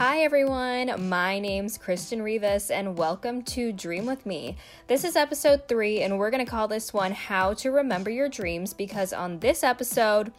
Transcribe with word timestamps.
Hi 0.00 0.20
everyone, 0.20 1.10
my 1.10 1.38
name's 1.38 1.76
Kristen 1.76 2.22
Rivas 2.22 2.70
and 2.70 2.96
welcome 2.96 3.42
to 3.42 3.70
Dream 3.70 4.06
with 4.06 4.24
Me. 4.24 4.56
This 4.86 5.04
is 5.04 5.14
episode 5.14 5.68
three, 5.68 6.00
and 6.00 6.18
we're 6.18 6.30
gonna 6.30 6.46
call 6.46 6.68
this 6.68 6.94
one 6.94 7.12
How 7.12 7.52
to 7.52 7.70
Remember 7.70 8.08
Your 8.08 8.30
Dreams 8.30 8.72
because 8.72 9.12
on 9.12 9.40
this 9.40 9.62
episode, 9.62 10.32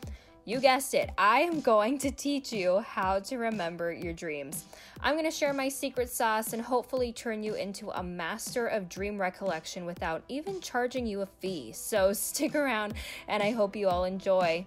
you 0.46 0.60
guessed 0.60 0.96
it, 0.96 1.12
I 1.16 1.42
am 1.42 1.62
going 1.62 2.00
to 2.00 2.10
teach 2.10 2.52
you 2.52 2.80
how 2.80 3.20
to 3.20 3.38
remember 3.38 3.94
your 3.94 4.14
dreams. 4.14 4.66
I'm 5.00 5.14
going 5.14 5.26
to 5.26 5.32
share 5.32 5.54
my 5.54 5.70
secret 5.70 6.10
sauce 6.10 6.54
and 6.54 6.62
hopefully 6.64 7.14
turn 7.14 7.44
you 7.44 7.54
into 7.54 7.92
a 7.92 8.02
master 8.02 8.66
of 8.66 8.90
dream 8.90 9.22
recollection 9.22 9.86
without 9.86 10.24
even 10.28 10.60
charging 10.60 11.06
you 11.06 11.22
a 11.22 11.28
fee. 11.28 11.72
So 11.72 12.14
stick 12.14 12.56
around 12.56 12.96
and 13.28 13.44
I 13.44 13.52
hope 13.52 13.76
you 13.76 13.90
all 13.90 14.06
enjoy. 14.06 14.66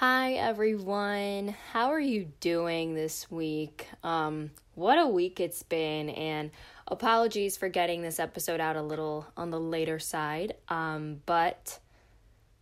Hi 0.00 0.34
everyone. 0.34 1.56
How 1.72 1.90
are 1.90 1.98
you 1.98 2.30
doing 2.38 2.94
this 2.94 3.28
week? 3.32 3.88
Um 4.04 4.52
what 4.76 4.96
a 4.96 5.08
week 5.08 5.40
it's 5.40 5.64
been 5.64 6.08
and 6.10 6.52
apologies 6.86 7.56
for 7.56 7.68
getting 7.68 8.02
this 8.02 8.20
episode 8.20 8.60
out 8.60 8.76
a 8.76 8.80
little 8.80 9.26
on 9.36 9.50
the 9.50 9.58
later 9.58 9.98
side. 9.98 10.54
Um 10.68 11.22
but 11.26 11.80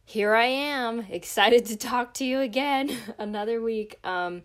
here 0.06 0.34
I 0.34 0.46
am, 0.46 1.00
excited 1.10 1.66
to 1.66 1.76
talk 1.76 2.14
to 2.14 2.24
you 2.24 2.40
again 2.40 2.96
another 3.18 3.60
week. 3.60 3.98
Um 4.02 4.40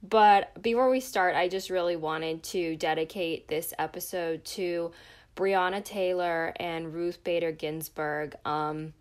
but 0.00 0.62
before 0.62 0.88
we 0.88 1.00
start, 1.00 1.34
I 1.34 1.48
just 1.48 1.68
really 1.68 1.96
wanted 1.96 2.44
to 2.44 2.76
dedicate 2.76 3.48
this 3.48 3.74
episode 3.76 4.44
to 4.44 4.92
Breonna 5.34 5.84
Taylor 5.84 6.52
and 6.60 6.94
Ruth 6.94 7.24
Bader 7.24 7.50
Ginsburg. 7.50 8.36
Um 8.44 8.92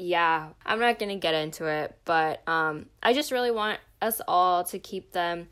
yeah, 0.00 0.48
I'm 0.64 0.80
not 0.80 0.98
going 0.98 1.10
to 1.10 1.16
get 1.16 1.34
into 1.34 1.66
it, 1.66 1.96
but 2.04 2.46
um, 2.48 2.86
I 3.02 3.12
just 3.12 3.30
really 3.30 3.50
want 3.50 3.78
us 4.00 4.20
all 4.26 4.64
to 4.64 4.78
keep 4.78 5.12
them 5.12 5.48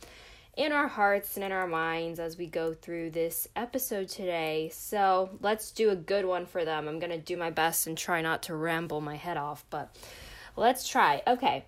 in 0.56 0.72
our 0.72 0.88
hearts 0.88 1.36
and 1.36 1.44
in 1.44 1.52
our 1.52 1.68
minds 1.68 2.18
as 2.18 2.36
we 2.36 2.46
go 2.46 2.74
through 2.74 3.10
this 3.10 3.46
episode 3.54 4.08
today. 4.08 4.70
So 4.72 5.30
let's 5.40 5.70
do 5.70 5.90
a 5.90 5.96
good 5.96 6.24
one 6.24 6.46
for 6.46 6.64
them. 6.64 6.88
I'm 6.88 6.98
going 6.98 7.12
to 7.12 7.18
do 7.18 7.36
my 7.36 7.50
best 7.50 7.86
and 7.86 7.96
try 7.96 8.22
not 8.22 8.42
to 8.44 8.56
ramble 8.56 9.00
my 9.00 9.14
head 9.14 9.36
off, 9.36 9.64
but 9.70 9.94
let's 10.56 10.88
try. 10.88 11.22
Okay. 11.26 11.64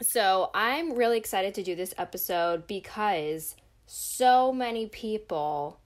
So 0.00 0.50
I'm 0.54 0.94
really 0.94 1.18
excited 1.18 1.54
to 1.54 1.62
do 1.62 1.74
this 1.74 1.94
episode 1.98 2.66
because 2.66 3.56
so 3.86 4.52
many 4.52 4.86
people 4.86 5.80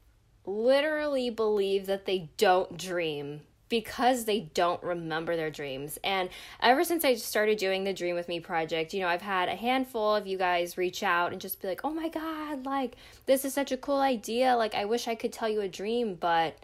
literally 0.45 1.31
believe 1.31 1.87
that 1.87 2.07
they 2.07 2.31
don't 2.37 2.77
dream 2.77 3.41
because 3.69 4.25
they 4.25 4.41
don't 4.55 4.83
remember 4.83 5.37
their 5.37 5.51
dreams. 5.51 5.99
And 6.05 6.29
ever 6.61 6.85
since 6.85 7.05
I 7.05 7.15
started 7.15 7.59
doing 7.59 7.85
the 7.85 7.93
Dream 7.93 8.15
with 8.15 8.29
Me 8.29 8.41
project, 8.41 8.95
you 8.95 9.01
know, 9.01 9.09
I've 9.09 9.23
had 9.23 9.49
a 9.49 9.57
handful 9.57 10.15
of 10.15 10.27
you 10.27 10.39
guys 10.39 10.79
reach 10.79 11.03
out 11.03 11.33
and 11.33 11.41
just 11.41 11.61
be 11.61 11.69
like, 11.69 11.81
oh 11.85 11.91
my 11.91 12.09
God, 12.09 12.65
like, 12.65 12.97
this 13.27 13.45
is 13.45 13.55
such 13.55 13.73
a 13.73 13.77
cool 13.77 14.01
idea. 14.01 14.57
Like, 14.57 14.75
I 14.75 14.85
wish 14.85 15.09
I 15.09 15.15
could 15.15 15.33
tell 15.33 15.49
you 15.49 15.61
a 15.61 15.69
dream, 15.69 16.15
but 16.15 16.57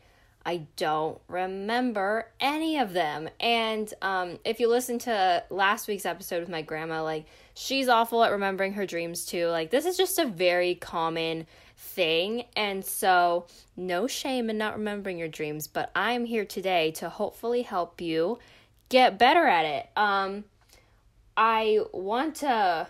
I 0.45 0.67
don't 0.77 1.21
remember 1.29 2.29
any 2.41 2.79
of 2.79 2.93
them. 2.93 3.29
And 3.39 3.93
um, 4.03 4.39
if 4.45 4.59
you 4.59 4.69
listen 4.69 4.99
to 5.01 5.45
last 5.51 5.87
week's 5.89 6.07
episode 6.07 6.41
with 6.41 6.49
my 6.49 6.63
grandma, 6.63 7.03
like, 7.03 7.27
she's 7.55 7.89
awful 7.89 8.25
at 8.25 8.33
remembering 8.33 8.73
her 8.75 8.87
dreams 8.87 9.25
too. 9.25 9.47
Like, 9.47 9.71
this 9.71 9.87
is 9.87 9.97
just 9.97 10.19
a 10.19 10.27
very 10.27 10.75
common 10.75 11.47
thing. 11.83 12.45
And 12.57 12.85
so, 12.85 13.47
no 13.77 14.07
shame 14.07 14.49
in 14.49 14.57
not 14.57 14.77
remembering 14.77 15.19
your 15.19 15.29
dreams, 15.29 15.67
but 15.67 15.91
I'm 15.95 16.25
here 16.25 16.45
today 16.45 16.93
to 16.93 17.09
hopefully 17.09 17.63
help 17.63 18.01
you 18.01 18.39
get 18.89 19.19
better 19.19 19.47
at 19.47 19.65
it. 19.65 19.91
Um, 19.97 20.45
I 21.37 21.81
want 21.93 22.37
to, 22.37 22.89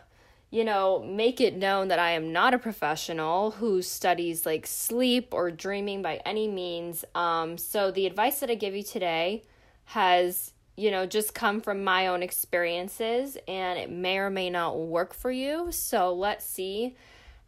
you 0.51 0.65
know, 0.65 1.03
make 1.03 1.41
it 1.41 1.57
known 1.57 1.89
that 1.89 1.99
I 1.99 2.11
am 2.13 2.33
not 2.33 2.55
a 2.55 2.59
professional 2.59 3.53
who 3.53 3.83
studies 3.83 4.45
like 4.45 4.67
sleep 4.67 5.33
or 5.33 5.51
dreaming 5.51 6.03
by 6.03 6.21
any 6.27 6.47
means. 6.47 7.05
Um, 7.15 7.59
so, 7.59 7.91
the 7.91 8.07
advice 8.07 8.41
that 8.41 8.51
I 8.51 8.55
give 8.55 8.77
you 8.77 8.83
today 8.83 9.43
has 9.87 10.53
you 10.75 10.91
know, 10.91 11.05
just 11.05 11.35
come 11.35 11.61
from 11.61 11.85
my 11.85 12.07
own 12.07 12.23
experiences 12.23 13.37
and 13.47 13.79
it 13.79 13.91
may 13.91 14.17
or 14.17 14.31
may 14.31 14.49
not 14.49 14.79
work 14.79 15.13
for 15.13 15.31
you. 15.31 15.71
So 15.71 16.15
let's 16.15 16.47
see 16.47 16.97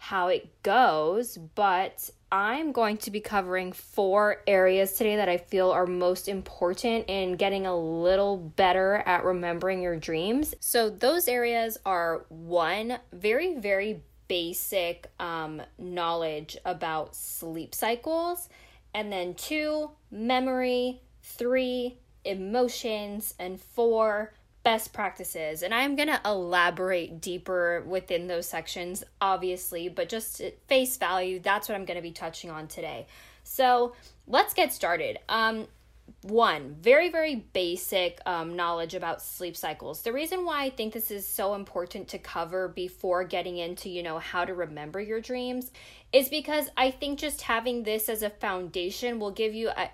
how 0.04 0.28
it 0.28 0.62
goes, 0.62 1.38
but 1.54 2.10
I'm 2.30 2.72
going 2.72 2.98
to 2.98 3.10
be 3.10 3.20
covering 3.20 3.72
four 3.72 4.42
areas 4.46 4.92
today 4.92 5.16
that 5.16 5.30
I 5.30 5.38
feel 5.38 5.70
are 5.70 5.86
most 5.86 6.28
important 6.28 7.06
in 7.08 7.36
getting 7.36 7.66
a 7.66 7.74
little 7.74 8.36
better 8.36 8.96
at 9.06 9.24
remembering 9.24 9.80
your 9.80 9.96
dreams. 9.96 10.54
So, 10.60 10.90
those 10.90 11.26
areas 11.26 11.78
are 11.86 12.26
one, 12.28 12.98
very, 13.14 13.58
very 13.58 14.02
basic 14.28 15.10
um, 15.18 15.62
knowledge 15.78 16.58
about 16.66 17.16
sleep 17.16 17.74
cycles, 17.74 18.50
and 18.92 19.10
then 19.10 19.32
two, 19.32 19.92
memory, 20.10 21.00
three, 21.22 21.96
emotions, 22.26 23.32
and 23.38 23.58
four, 23.58 24.34
best 24.64 24.92
practices. 24.92 25.62
And 25.62 25.72
I'm 25.72 25.94
going 25.94 26.08
to 26.08 26.20
elaborate 26.24 27.20
deeper 27.20 27.84
within 27.86 28.26
those 28.26 28.48
sections, 28.48 29.04
obviously, 29.20 29.88
but 29.88 30.08
just 30.08 30.42
face 30.66 30.96
value, 30.96 31.38
that's 31.38 31.68
what 31.68 31.76
I'm 31.76 31.84
going 31.84 31.98
to 31.98 32.02
be 32.02 32.12
touching 32.12 32.50
on 32.50 32.66
today. 32.66 33.06
So 33.44 33.94
let's 34.26 34.54
get 34.54 34.72
started. 34.72 35.18
Um, 35.28 35.68
one, 36.22 36.76
very, 36.80 37.10
very 37.10 37.36
basic 37.36 38.18
um, 38.26 38.56
knowledge 38.56 38.94
about 38.94 39.22
sleep 39.22 39.56
cycles. 39.56 40.02
The 40.02 40.12
reason 40.12 40.44
why 40.44 40.64
I 40.64 40.70
think 40.70 40.94
this 40.94 41.10
is 41.10 41.26
so 41.26 41.54
important 41.54 42.08
to 42.08 42.18
cover 42.18 42.68
before 42.68 43.24
getting 43.24 43.58
into, 43.58 43.90
you 43.90 44.02
know, 44.02 44.18
how 44.18 44.44
to 44.44 44.54
remember 44.54 45.00
your 45.00 45.20
dreams 45.20 45.70
is 46.12 46.28
because 46.28 46.68
I 46.76 46.90
think 46.90 47.18
just 47.18 47.42
having 47.42 47.82
this 47.82 48.08
as 48.08 48.22
a 48.22 48.30
foundation 48.30 49.18
will 49.18 49.30
give 49.30 49.54
you 49.54 49.68
a 49.68 49.90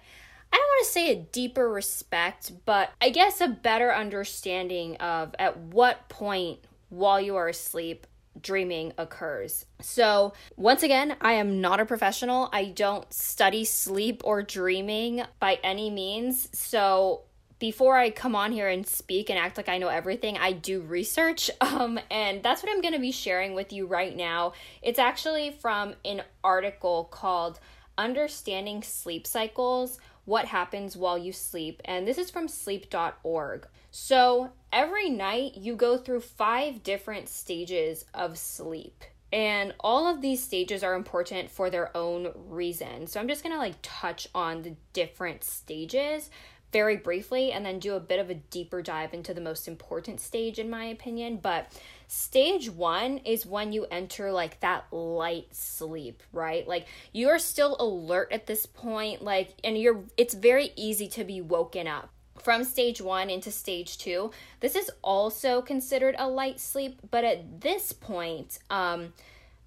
I 0.52 0.56
don't 0.56 0.66
want 0.66 0.86
to 0.86 0.92
say 0.92 1.12
a 1.12 1.16
deeper 1.16 1.68
respect, 1.68 2.52
but 2.64 2.90
I 3.00 3.10
guess 3.10 3.40
a 3.40 3.48
better 3.48 3.92
understanding 3.92 4.96
of 4.96 5.34
at 5.38 5.56
what 5.58 6.08
point 6.08 6.60
while 6.88 7.20
you 7.20 7.36
are 7.36 7.48
asleep 7.48 8.06
dreaming 8.40 8.92
occurs. 8.96 9.66
So, 9.80 10.32
once 10.56 10.82
again, 10.82 11.16
I 11.20 11.32
am 11.34 11.60
not 11.60 11.80
a 11.80 11.84
professional. 11.84 12.48
I 12.52 12.66
don't 12.66 13.12
study 13.12 13.64
sleep 13.64 14.22
or 14.24 14.42
dreaming 14.42 15.22
by 15.38 15.58
any 15.62 15.90
means. 15.90 16.48
So, 16.52 17.22
before 17.58 17.96
I 17.96 18.10
come 18.10 18.34
on 18.34 18.52
here 18.52 18.68
and 18.68 18.86
speak 18.86 19.28
and 19.28 19.38
act 19.38 19.58
like 19.58 19.68
I 19.68 19.78
know 19.78 19.88
everything, 19.88 20.38
I 20.38 20.52
do 20.52 20.80
research. 20.80 21.50
Um, 21.80 22.00
and 22.10 22.42
that's 22.42 22.62
what 22.62 22.72
I'm 22.72 22.82
going 22.82 22.94
to 22.94 23.00
be 23.00 23.12
sharing 23.12 23.54
with 23.54 23.72
you 23.72 23.86
right 23.86 24.14
now. 24.14 24.52
It's 24.82 24.98
actually 24.98 25.50
from 25.50 25.94
an 26.04 26.22
article 26.42 27.04
called 27.04 27.60
Understanding 27.96 28.82
Sleep 28.82 29.26
Cycles 29.26 29.98
what 30.30 30.46
happens 30.46 30.96
while 30.96 31.18
you 31.18 31.32
sleep. 31.32 31.82
And 31.84 32.06
this 32.06 32.16
is 32.16 32.30
from 32.30 32.46
sleep.org. 32.46 33.66
So 33.90 34.50
every 34.72 35.10
night 35.10 35.56
you 35.56 35.74
go 35.74 35.98
through 35.98 36.20
five 36.20 36.84
different 36.84 37.28
stages 37.28 38.04
of 38.14 38.38
sleep. 38.38 39.02
And 39.32 39.74
all 39.80 40.06
of 40.06 40.22
these 40.22 40.40
stages 40.40 40.84
are 40.84 40.94
important 40.94 41.50
for 41.50 41.68
their 41.68 41.94
own 41.96 42.32
reason. 42.36 43.08
So 43.08 43.18
I'm 43.18 43.26
just 43.26 43.42
to 43.44 43.58
like 43.58 43.74
touch 43.82 44.28
on 44.32 44.62
the 44.62 44.76
different 44.92 45.42
stages 45.42 46.30
very 46.72 46.96
briefly 46.96 47.50
and 47.50 47.66
then 47.66 47.80
do 47.80 47.96
a 47.96 48.00
bit 48.00 48.20
of 48.20 48.30
a 48.30 48.34
deeper 48.34 48.82
dive 48.82 49.12
into 49.12 49.34
the 49.34 49.40
most 49.40 49.66
important 49.66 50.20
stage, 50.20 50.60
in 50.60 50.70
my 50.70 50.84
opinion. 50.84 51.40
But 51.42 51.76
stage 52.10 52.68
one 52.68 53.18
is 53.18 53.46
when 53.46 53.72
you 53.72 53.86
enter 53.88 54.32
like 54.32 54.58
that 54.60 54.84
light 54.92 55.54
sleep, 55.54 56.24
right? 56.32 56.66
Like 56.66 56.88
you're 57.12 57.38
still 57.38 57.76
alert 57.78 58.32
at 58.32 58.46
this 58.46 58.66
point, 58.66 59.22
like, 59.22 59.54
and 59.62 59.78
you're, 59.78 60.02
it's 60.16 60.34
very 60.34 60.72
easy 60.74 61.06
to 61.08 61.22
be 61.22 61.40
woken 61.40 61.86
up. 61.86 62.10
From 62.42 62.64
stage 62.64 63.00
one 63.00 63.30
into 63.30 63.52
stage 63.52 63.96
two, 63.96 64.32
this 64.58 64.74
is 64.74 64.90
also 65.02 65.62
considered 65.62 66.16
a 66.18 66.28
light 66.28 66.58
sleep, 66.58 66.98
but 67.10 67.22
at 67.22 67.60
this 67.60 67.92
point, 67.92 68.58
um, 68.70 69.12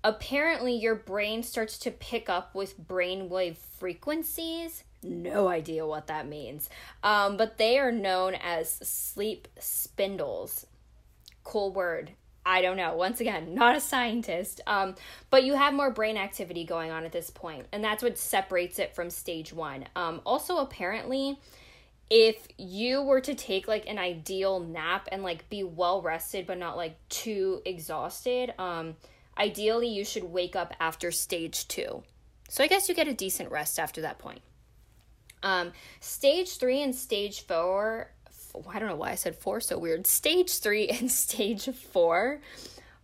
apparently 0.03 0.73
your 0.73 0.95
brain 0.95 1.43
starts 1.43 1.77
to 1.79 1.91
pick 1.91 2.29
up 2.29 2.53
with 2.53 2.77
brainwave 2.87 3.55
frequencies 3.55 4.83
no 5.05 5.49
idea 5.49 5.85
what 5.85 6.07
that 6.07 6.29
means. 6.29 6.69
Um, 7.03 7.35
but 7.35 7.57
they 7.57 7.77
are 7.77 7.91
known 7.91 8.35
as 8.35 8.71
sleep 8.71 9.49
spindles. 9.59 10.65
Cool 11.43 11.73
word. 11.73 12.11
I 12.45 12.61
don't 12.61 12.77
know. 12.77 12.95
Once 12.95 13.21
again, 13.21 13.53
not 13.55 13.75
a 13.75 13.79
scientist. 13.79 14.61
Um, 14.67 14.95
but 15.29 15.43
you 15.43 15.55
have 15.55 15.73
more 15.73 15.91
brain 15.91 16.17
activity 16.17 16.65
going 16.65 16.91
on 16.91 17.05
at 17.05 17.11
this 17.11 17.29
point, 17.29 17.67
and 17.71 17.83
that's 17.83 18.03
what 18.03 18.17
separates 18.17 18.79
it 18.79 18.95
from 18.95 19.09
stage 19.09 19.53
one. 19.53 19.85
Um, 19.95 20.21
also, 20.25 20.57
apparently, 20.57 21.39
if 22.09 22.47
you 22.57 23.01
were 23.01 23.21
to 23.21 23.33
take 23.33 23.67
like 23.67 23.87
an 23.87 23.97
ideal 23.97 24.59
nap 24.59 25.07
and 25.11 25.23
like 25.23 25.49
be 25.49 25.63
well 25.63 26.01
rested 26.01 26.45
but 26.45 26.57
not 26.57 26.77
like 26.77 26.95
too 27.09 27.61
exhausted, 27.65 28.53
um, 28.59 28.95
ideally 29.37 29.87
you 29.87 30.05
should 30.05 30.23
wake 30.23 30.55
up 30.55 30.73
after 30.79 31.11
stage 31.11 31.67
two. 31.67 32.03
So 32.49 32.63
I 32.63 32.67
guess 32.67 32.87
you 32.87 32.93
get 32.93 33.07
a 33.07 33.13
decent 33.13 33.49
rest 33.51 33.79
after 33.79 34.01
that 34.01 34.19
point. 34.19 34.41
Um, 35.41 35.71
stage 35.99 36.57
three 36.57 36.81
and 36.83 36.95
stage 36.95 37.45
four 37.45 38.11
I 38.69 38.79
don't 38.79 38.89
know 38.89 38.95
why 38.95 39.11
I 39.11 39.15
said 39.15 39.35
four 39.35 39.59
so 39.59 39.77
weird. 39.77 40.07
Stage 40.07 40.57
three 40.59 40.87
and 40.89 41.11
stage 41.11 41.65
four 41.65 42.41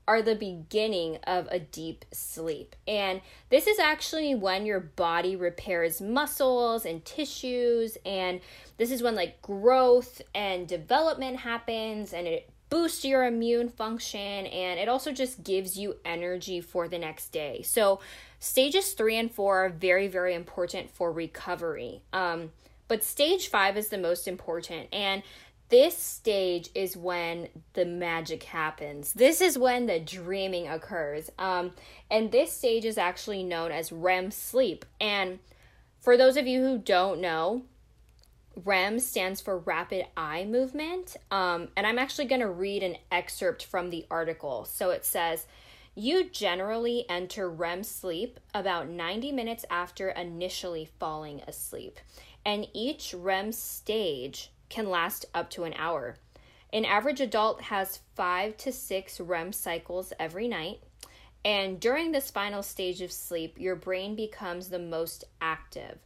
are 0.09 0.23
the 0.23 0.35
beginning 0.35 1.17
of 1.27 1.47
a 1.51 1.59
deep 1.59 2.03
sleep. 2.11 2.75
And 2.87 3.21
this 3.49 3.67
is 3.67 3.77
actually 3.77 4.33
when 4.33 4.65
your 4.65 4.79
body 4.79 5.35
repairs 5.35 6.01
muscles 6.01 6.83
and 6.83 7.05
tissues. 7.05 7.95
And 8.07 8.41
this 8.77 8.89
is 8.89 9.03
when 9.03 9.13
like 9.13 9.39
growth 9.43 10.23
and 10.33 10.67
development 10.67 11.37
happens 11.37 12.11
and 12.11 12.25
it 12.25 12.49
boosts 12.71 13.05
your 13.05 13.25
immune 13.25 13.69
function 13.69 14.19
and 14.47 14.79
it 14.79 14.89
also 14.89 15.11
just 15.11 15.43
gives 15.43 15.77
you 15.77 15.97
energy 16.03 16.59
for 16.59 16.87
the 16.87 16.97
next 16.97 17.29
day. 17.29 17.61
So, 17.61 17.99
stages 18.39 18.93
three 18.93 19.17
and 19.17 19.31
four 19.31 19.65
are 19.65 19.69
very, 19.69 20.07
very 20.07 20.33
important 20.33 20.89
for 20.89 21.11
recovery. 21.11 22.01
Um, 22.13 22.51
but 22.89 23.03
stage 23.03 23.47
five 23.47 23.77
is 23.77 23.87
the 23.87 23.97
most 23.97 24.27
important. 24.27 24.89
And 24.91 25.23
this 25.69 25.95
stage 25.95 26.69
is 26.73 26.97
when 26.97 27.47
the 27.73 27.85
magic 27.85 28.43
happens. 28.43 29.13
This 29.13 29.39
is 29.39 29.57
when 29.57 29.85
the 29.85 29.99
dreaming 29.99 30.67
occurs. 30.67 31.29
Um, 31.37 31.71
and 32.09 32.31
this 32.31 32.51
stage 32.51 32.85
is 32.85 32.97
actually 32.97 33.43
known 33.43 33.71
as 33.71 33.91
REM 33.91 34.31
sleep. 34.31 34.83
And 34.99 35.39
for 36.01 36.17
those 36.17 36.37
of 36.37 36.47
you 36.47 36.61
who 36.61 36.77
don't 36.79 37.21
know, 37.21 37.65
REM 38.65 38.99
stands 38.99 39.41
for 39.41 39.59
rapid 39.59 40.07
eye 40.17 40.43
movement. 40.43 41.15
Um, 41.29 41.69
and 41.77 41.85
I'm 41.85 41.99
actually 41.99 42.25
going 42.25 42.41
to 42.41 42.49
read 42.49 42.81
an 42.81 42.97
excerpt 43.11 43.63
from 43.63 43.91
the 43.91 44.07
article. 44.09 44.65
So 44.65 44.89
it 44.89 45.05
says, 45.05 45.45
you 45.95 46.29
generally 46.29 47.05
enter 47.09 47.49
REM 47.49 47.83
sleep 47.83 48.39
about 48.53 48.87
90 48.87 49.31
minutes 49.33 49.65
after 49.69 50.09
initially 50.09 50.89
falling 50.99 51.41
asleep, 51.41 51.99
and 52.45 52.67
each 52.73 53.13
REM 53.13 53.51
stage 53.51 54.51
can 54.69 54.89
last 54.89 55.25
up 55.33 55.49
to 55.51 55.63
an 55.63 55.73
hour. 55.75 56.17
An 56.71 56.85
average 56.85 57.19
adult 57.21 57.61
has 57.61 57.99
five 58.15 58.55
to 58.57 58.71
six 58.71 59.19
REM 59.19 59.53
cycles 59.53 60.13
every 60.19 60.47
night. 60.47 60.81
And 61.43 61.79
during 61.79 62.11
this 62.11 62.29
final 62.29 62.61
stage 62.61 63.01
of 63.01 63.11
sleep, 63.11 63.59
your 63.59 63.75
brain 63.75 64.15
becomes 64.15 64.69
the 64.69 64.79
most 64.79 65.23
active. 65.41 65.97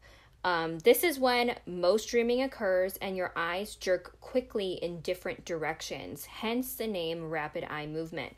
Um, 0.46 0.80
this 0.80 1.04
is 1.04 1.20
when 1.20 1.56
most 1.66 2.10
dreaming 2.10 2.44
occurs 2.44 2.98
and 2.98 3.16
your 3.16 3.32
eyes 3.36 3.76
jerk 3.76 4.20
quickly 4.20 4.74
in 4.74 5.02
different 5.02 5.46
directions, 5.46 6.26
hence 6.26 6.76
the 6.76 6.88
name 6.88 7.30
rapid 7.30 7.66
eye 7.70 7.88
movement. 7.88 8.36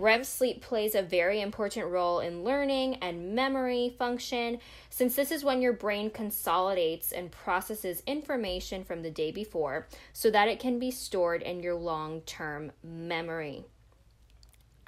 REM 0.00 0.24
sleep 0.24 0.62
plays 0.62 0.94
a 0.94 1.02
very 1.02 1.42
important 1.42 1.86
role 1.86 2.20
in 2.20 2.42
learning 2.42 2.94
and 3.02 3.34
memory 3.34 3.94
function, 3.98 4.58
since 4.88 5.14
this 5.14 5.30
is 5.30 5.44
when 5.44 5.60
your 5.60 5.74
brain 5.74 6.08
consolidates 6.08 7.12
and 7.12 7.30
processes 7.30 8.02
information 8.06 8.82
from 8.82 9.02
the 9.02 9.10
day 9.10 9.30
before 9.30 9.86
so 10.14 10.30
that 10.30 10.48
it 10.48 10.58
can 10.58 10.78
be 10.78 10.90
stored 10.90 11.42
in 11.42 11.62
your 11.62 11.74
long 11.74 12.22
term 12.22 12.72
memory. 12.82 13.64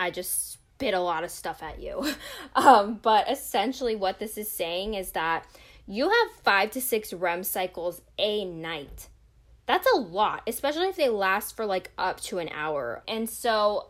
I 0.01 0.11
just 0.11 0.53
spit 0.53 0.95
a 0.95 1.01
lot 1.01 1.25
of 1.25 1.31
stuff 1.31 1.63
at 1.63 1.79
you. 1.79 2.11
um, 2.57 2.99
but 3.03 3.31
essentially, 3.31 3.95
what 3.95 4.19
this 4.19 4.39
is 4.39 4.51
saying 4.51 4.95
is 4.95 5.11
that 5.11 5.47
you 5.87 6.09
have 6.09 6.31
five 6.43 6.71
to 6.71 6.81
six 6.81 7.13
REM 7.13 7.45
cycles 7.45 8.01
a 8.19 8.47
night. 8.47 9.09
That's 9.67 9.87
a 9.93 9.99
lot, 9.99 10.43
especially 10.47 10.89
if 10.89 10.97
they 10.97 11.11
last 11.11 11.55
for 11.55 11.67
like 11.67 11.91
up 11.99 12.21
to 12.23 12.39
an 12.39 12.49
hour. 12.49 13.03
And 13.07 13.29
so 13.29 13.89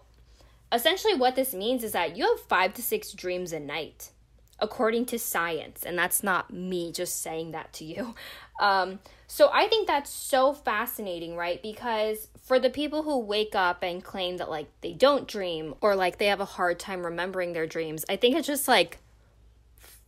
essentially 0.73 1.15
what 1.15 1.37
this 1.37 1.55
means 1.55 1.85
is 1.85 1.93
that 1.93 2.17
you 2.17 2.27
have 2.27 2.41
five 2.41 2.75
to 2.75 2.83
six 2.83 3.13
dreams 3.13 3.53
a 3.53 3.61
night 3.61 4.11
according 4.59 5.05
to 5.07 5.19
science. 5.19 5.83
And 5.83 5.99
that's 5.99 6.23
not 6.23 6.53
me 6.53 6.93
just 6.93 7.21
saying 7.21 7.51
that 7.53 7.73
to 7.75 7.85
you. 7.85 8.15
Um, 8.61 9.01
so 9.33 9.49
i 9.51 9.67
think 9.67 9.87
that's 9.87 10.11
so 10.11 10.53
fascinating 10.53 11.37
right? 11.37 11.61
Because 11.63 12.29
for 12.43 12.59
the 12.59 12.69
people 12.69 13.03
who 13.03 13.19
wake 13.19 13.55
up 13.55 13.83
and 13.83 14.05
claim 14.05 14.37
that 14.37 14.51
like 14.51 14.69
they 14.83 14.93
don't 14.93 15.27
dream 15.27 15.75
or 15.81 15.97
like 15.97 16.19
they 16.19 16.27
have 16.27 16.41
a 16.41 16.45
hard 16.45 16.79
time 16.79 17.03
remembering 17.03 17.55
their 17.55 17.67
dreams 17.67 18.05
i 18.11 18.17
think 18.17 18.37
it's 18.37 18.47
just 18.47 18.69
like 18.69 18.99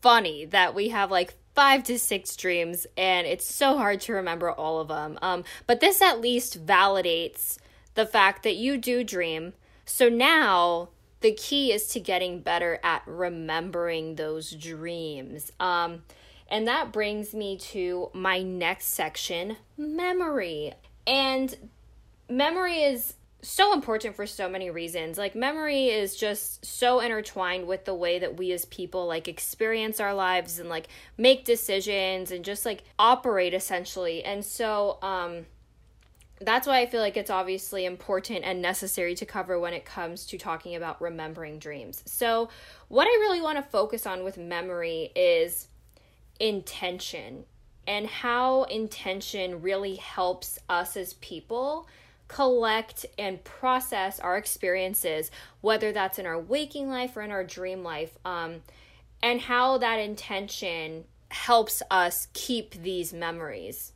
funny 0.02 0.44
that 0.44 0.74
we 0.74 0.90
have 0.90 1.10
like 1.10 1.34
five 1.54 1.82
to 1.84 1.98
six 1.98 2.36
dreams 2.36 2.86
and 2.98 3.26
it's 3.26 3.46
so 3.46 3.78
hard 3.78 4.00
to 4.02 4.12
remember 4.12 4.50
all 4.50 4.78
of 4.78 4.88
them 4.88 5.18
um, 5.22 5.42
but 5.66 5.80
this 5.80 6.02
at 6.02 6.20
least 6.20 6.64
validates 6.66 7.56
the 7.94 8.04
fact 8.04 8.42
that 8.42 8.56
you 8.56 8.76
do 8.76 9.02
dream 9.02 9.54
so 9.84 10.08
now 10.08 10.90
the 11.20 11.32
key 11.32 11.72
is 11.72 11.88
to 11.88 12.00
getting 12.00 12.40
better 12.40 12.78
at 12.82 13.02
remembering 13.06 14.16
those 14.16 14.50
dreams. 14.50 15.50
Um, 15.58 16.02
and 16.48 16.68
that 16.68 16.92
brings 16.92 17.32
me 17.34 17.56
to 17.58 18.10
my 18.12 18.42
next 18.42 18.88
section 18.88 19.56
memory. 19.78 20.74
And 21.06 21.56
memory 22.28 22.82
is 22.82 23.14
so 23.40 23.72
important 23.72 24.16
for 24.16 24.26
so 24.26 24.48
many 24.48 24.70
reasons. 24.70 25.18
Like 25.18 25.34
memory 25.34 25.86
is 25.86 26.16
just 26.16 26.64
so 26.64 27.00
intertwined 27.00 27.66
with 27.66 27.84
the 27.84 27.94
way 27.94 28.18
that 28.18 28.36
we 28.36 28.52
as 28.52 28.64
people 28.64 29.06
like 29.06 29.28
experience 29.28 30.00
our 30.00 30.14
lives 30.14 30.58
and 30.58 30.68
like 30.68 30.88
make 31.16 31.44
decisions 31.44 32.30
and 32.30 32.44
just 32.44 32.64
like 32.64 32.84
operate 32.98 33.54
essentially. 33.54 34.24
And 34.24 34.44
so 34.44 34.98
um 35.02 35.46
that's 36.40 36.66
why 36.66 36.80
I 36.80 36.86
feel 36.86 37.00
like 37.00 37.16
it's 37.16 37.30
obviously 37.30 37.84
important 37.84 38.44
and 38.44 38.60
necessary 38.60 39.14
to 39.16 39.26
cover 39.26 39.58
when 39.58 39.72
it 39.72 39.84
comes 39.84 40.26
to 40.26 40.38
talking 40.38 40.74
about 40.74 41.00
remembering 41.00 41.58
dreams. 41.58 42.02
So, 42.06 42.48
what 42.88 43.06
I 43.06 43.20
really 43.20 43.40
want 43.40 43.58
to 43.58 43.62
focus 43.62 44.06
on 44.06 44.24
with 44.24 44.36
memory 44.36 45.12
is 45.14 45.68
intention 46.40 47.44
and 47.86 48.06
how 48.06 48.64
intention 48.64 49.62
really 49.62 49.96
helps 49.96 50.58
us 50.68 50.96
as 50.96 51.14
people 51.14 51.86
collect 52.28 53.06
and 53.18 53.42
process 53.44 54.18
our 54.18 54.36
experiences, 54.36 55.30
whether 55.60 55.92
that's 55.92 56.18
in 56.18 56.26
our 56.26 56.38
waking 56.38 56.88
life 56.88 57.16
or 57.16 57.22
in 57.22 57.30
our 57.30 57.44
dream 57.44 57.82
life, 57.82 58.18
um, 58.24 58.62
and 59.22 59.42
how 59.42 59.78
that 59.78 59.98
intention 59.98 61.04
helps 61.30 61.82
us 61.90 62.28
keep 62.32 62.82
these 62.82 63.12
memories. 63.12 63.92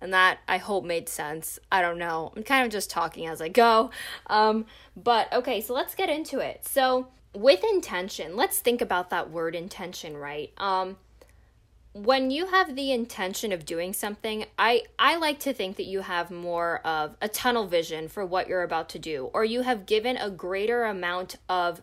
And 0.00 0.12
that 0.12 0.38
I 0.46 0.58
hope 0.58 0.84
made 0.84 1.08
sense. 1.08 1.58
I 1.72 1.82
don't 1.82 1.98
know. 1.98 2.32
I'm 2.36 2.44
kind 2.44 2.64
of 2.64 2.72
just 2.72 2.90
talking 2.90 3.26
as 3.26 3.40
I 3.40 3.48
go. 3.48 3.90
Um, 4.28 4.66
but 4.96 5.32
okay, 5.32 5.60
so 5.60 5.74
let's 5.74 5.94
get 5.94 6.08
into 6.08 6.38
it. 6.38 6.66
So, 6.66 7.08
with 7.34 7.62
intention, 7.62 8.36
let's 8.36 8.58
think 8.58 8.80
about 8.80 9.10
that 9.10 9.30
word 9.30 9.54
intention, 9.54 10.16
right? 10.16 10.52
Um, 10.56 10.96
when 11.92 12.30
you 12.30 12.46
have 12.46 12.76
the 12.76 12.92
intention 12.92 13.52
of 13.52 13.64
doing 13.64 13.92
something, 13.92 14.44
I, 14.58 14.84
I 14.98 15.16
like 15.16 15.40
to 15.40 15.52
think 15.52 15.76
that 15.76 15.86
you 15.86 16.00
have 16.00 16.30
more 16.30 16.80
of 16.86 17.16
a 17.20 17.28
tunnel 17.28 17.66
vision 17.66 18.08
for 18.08 18.24
what 18.24 18.48
you're 18.48 18.62
about 18.62 18.88
to 18.90 18.98
do, 18.98 19.30
or 19.34 19.44
you 19.44 19.62
have 19.62 19.86
given 19.86 20.16
a 20.16 20.30
greater 20.30 20.84
amount 20.84 21.36
of 21.48 21.82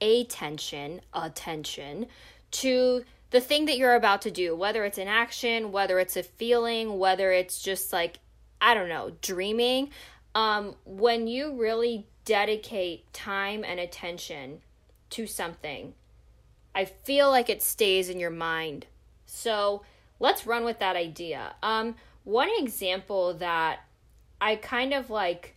attention, 0.00 1.00
attention 1.12 2.06
to 2.50 3.04
the 3.34 3.40
thing 3.40 3.64
that 3.64 3.76
you're 3.76 3.96
about 3.96 4.22
to 4.22 4.30
do, 4.30 4.54
whether 4.54 4.84
it's 4.84 4.96
an 4.96 5.08
action, 5.08 5.72
whether 5.72 5.98
it's 5.98 6.16
a 6.16 6.22
feeling, 6.22 7.00
whether 7.00 7.32
it's 7.32 7.60
just 7.60 7.92
like, 7.92 8.20
I 8.60 8.74
don't 8.74 8.88
know, 8.88 9.10
dreaming, 9.22 9.90
um, 10.36 10.76
when 10.84 11.26
you 11.26 11.60
really 11.60 12.06
dedicate 12.24 13.12
time 13.12 13.64
and 13.64 13.80
attention 13.80 14.60
to 15.10 15.26
something, 15.26 15.94
I 16.76 16.84
feel 16.84 17.28
like 17.28 17.50
it 17.50 17.60
stays 17.60 18.08
in 18.08 18.20
your 18.20 18.30
mind. 18.30 18.86
So 19.26 19.82
let's 20.20 20.46
run 20.46 20.64
with 20.64 20.78
that 20.78 20.94
idea. 20.94 21.56
Um, 21.60 21.96
one 22.22 22.50
example 22.56 23.34
that 23.34 23.80
I 24.40 24.54
kind 24.54 24.94
of 24.94 25.10
like 25.10 25.56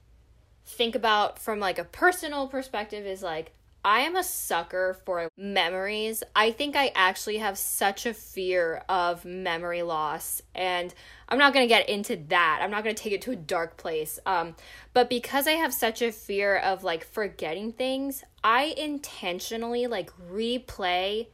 think 0.66 0.96
about 0.96 1.38
from 1.38 1.60
like 1.60 1.78
a 1.78 1.84
personal 1.84 2.48
perspective 2.48 3.06
is 3.06 3.22
like 3.22 3.54
I 3.84 4.02
am 4.02 4.16
a 4.16 4.24
sucker 4.24 4.98
for 5.06 5.30
memories. 5.38 6.24
I 6.36 6.52
think 6.52 6.76
I 6.76 6.92
actually 6.94 7.38
have 7.38 7.58
such 7.58 8.06
a 8.06 8.14
fear 8.14 8.84
of 8.90 9.24
memory 9.24 9.82
loss 9.82 10.42
and 10.54 10.94
I'm 11.30 11.38
not 11.38 11.54
to 11.54 11.68
get 11.68 11.88
into 11.88 12.16
that. 12.28 12.60
I'm 12.62 12.72
not 12.72 12.84
to 12.96 13.02
take 13.02 13.14
it 13.14 13.22
to 13.24 13.32
a 13.32 13.36
dark 13.36 13.78
place. 13.78 14.20
Um 14.26 14.56
but 14.94 15.10
because 15.10 15.48
I 15.48 15.52
have 15.52 15.74
such 15.74 16.02
a 16.02 16.12
fear 16.12 16.58
of 16.58 16.84
like 16.84 17.06
forgetting 17.06 17.72
things, 17.72 18.24
I 18.44 18.74
intentionally 18.78 19.88
like 19.88 20.12
replay 20.32 21.28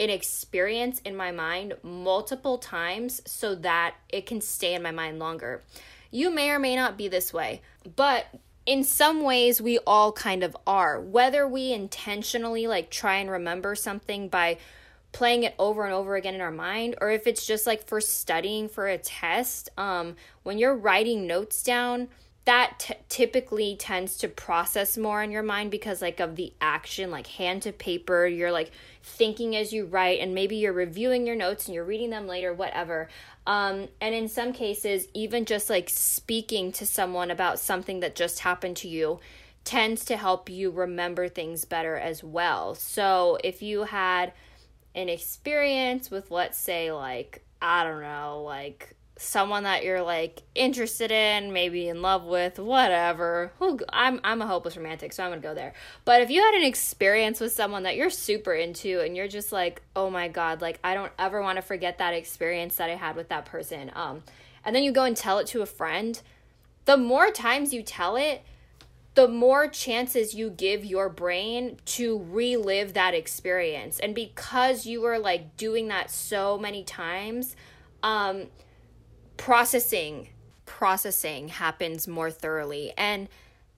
an 0.00 0.10
experience 0.10 1.00
in 1.04 1.16
my 1.16 1.30
mind 1.30 1.74
multiple 1.82 2.58
times 2.58 3.22
so 3.26 3.54
that 3.54 3.94
it 4.08 4.26
can 4.26 4.40
stay 4.40 4.74
in 4.74 4.82
my 4.82 4.90
mind 4.90 5.18
longer. 5.18 5.62
You 6.10 6.30
may 6.30 6.50
or 6.50 6.58
may 6.58 6.76
not 6.76 6.96
be 6.96 7.08
this 7.08 7.32
way, 7.32 7.62
but 7.96 8.26
in 8.66 8.84
some 8.84 9.22
ways 9.22 9.60
we 9.60 9.78
all 9.86 10.12
kind 10.12 10.42
of 10.42 10.56
are. 10.66 11.00
Whether 11.00 11.46
we 11.46 11.72
intentionally 11.72 12.66
like 12.66 12.90
try 12.90 13.16
and 13.16 13.30
remember 13.30 13.74
something 13.74 14.28
by 14.28 14.58
playing 15.12 15.44
it 15.44 15.54
over 15.58 15.84
and 15.84 15.94
over 15.94 16.16
again 16.16 16.34
in 16.34 16.40
our 16.40 16.50
mind 16.50 16.96
or 17.00 17.10
if 17.10 17.28
it's 17.28 17.46
just 17.46 17.68
like 17.68 17.86
for 17.86 18.00
studying 18.00 18.68
for 18.68 18.88
a 18.88 18.98
test 18.98 19.68
um 19.78 20.16
when 20.42 20.58
you're 20.58 20.74
writing 20.74 21.24
notes 21.24 21.62
down 21.62 22.08
that 22.44 22.78
t- 22.78 22.94
typically 23.08 23.74
tends 23.76 24.16
to 24.18 24.28
process 24.28 24.98
more 24.98 25.22
in 25.22 25.30
your 25.30 25.42
mind 25.42 25.70
because 25.70 26.02
like 26.02 26.20
of 26.20 26.36
the 26.36 26.52
action 26.60 27.10
like 27.10 27.26
hand 27.26 27.62
to 27.62 27.72
paper 27.72 28.26
you're 28.26 28.52
like 28.52 28.70
thinking 29.02 29.56
as 29.56 29.72
you 29.72 29.86
write 29.86 30.20
and 30.20 30.34
maybe 30.34 30.56
you're 30.56 30.72
reviewing 30.72 31.26
your 31.26 31.36
notes 31.36 31.66
and 31.66 31.74
you're 31.74 31.84
reading 31.84 32.10
them 32.10 32.26
later 32.26 32.52
whatever. 32.52 33.08
Um, 33.46 33.88
and 34.00 34.14
in 34.14 34.28
some 34.28 34.52
cases 34.52 35.06
even 35.14 35.44
just 35.44 35.70
like 35.70 35.88
speaking 35.88 36.72
to 36.72 36.86
someone 36.86 37.30
about 37.30 37.58
something 37.58 38.00
that 38.00 38.14
just 38.14 38.40
happened 38.40 38.76
to 38.78 38.88
you 38.88 39.20
tends 39.64 40.04
to 40.06 40.16
help 40.16 40.50
you 40.50 40.70
remember 40.70 41.28
things 41.28 41.64
better 41.64 41.96
as 41.96 42.22
well. 42.22 42.74
So 42.74 43.38
if 43.42 43.62
you 43.62 43.84
had 43.84 44.32
an 44.94 45.08
experience 45.08 46.10
with 46.10 46.30
let's 46.30 46.58
say 46.58 46.92
like 46.92 47.44
i 47.60 47.84
don't 47.84 48.00
know 48.00 48.42
like 48.44 48.94
someone 49.16 49.62
that 49.62 49.84
you're 49.84 50.02
like 50.02 50.42
interested 50.54 51.12
in, 51.12 51.52
maybe 51.52 51.88
in 51.88 52.02
love 52.02 52.24
with, 52.24 52.58
whatever. 52.58 53.52
I'm 53.90 54.20
I'm 54.24 54.42
a 54.42 54.46
hopeless 54.46 54.76
romantic, 54.76 55.12
so 55.12 55.22
I'm 55.22 55.30
going 55.30 55.40
to 55.40 55.48
go 55.48 55.54
there. 55.54 55.74
But 56.04 56.22
if 56.22 56.30
you 56.30 56.40
had 56.40 56.54
an 56.54 56.64
experience 56.64 57.40
with 57.40 57.52
someone 57.52 57.84
that 57.84 57.96
you're 57.96 58.10
super 58.10 58.52
into 58.52 59.00
and 59.00 59.16
you're 59.16 59.28
just 59.28 59.52
like, 59.52 59.82
"Oh 59.94 60.10
my 60.10 60.28
god, 60.28 60.60
like 60.60 60.80
I 60.82 60.94
don't 60.94 61.12
ever 61.18 61.40
want 61.40 61.56
to 61.56 61.62
forget 61.62 61.98
that 61.98 62.14
experience 62.14 62.76
that 62.76 62.90
I 62.90 62.96
had 62.96 63.16
with 63.16 63.28
that 63.28 63.46
person." 63.46 63.90
Um 63.94 64.22
and 64.64 64.74
then 64.74 64.82
you 64.82 64.92
go 64.92 65.04
and 65.04 65.16
tell 65.16 65.38
it 65.38 65.46
to 65.48 65.62
a 65.62 65.66
friend, 65.66 66.20
the 66.86 66.96
more 66.96 67.30
times 67.30 67.74
you 67.74 67.82
tell 67.82 68.16
it, 68.16 68.42
the 69.14 69.28
more 69.28 69.68
chances 69.68 70.34
you 70.34 70.50
give 70.50 70.84
your 70.84 71.08
brain 71.08 71.76
to 71.84 72.26
relive 72.30 72.94
that 72.94 73.14
experience. 73.14 74.00
And 74.00 74.14
because 74.14 74.86
you 74.86 75.02
were 75.02 75.18
like 75.18 75.56
doing 75.56 75.86
that 75.88 76.10
so 76.10 76.58
many 76.58 76.82
times, 76.82 77.54
um 78.02 78.48
processing 79.36 80.28
processing 80.66 81.48
happens 81.48 82.08
more 82.08 82.30
thoroughly. 82.30 82.92
And 82.96 83.28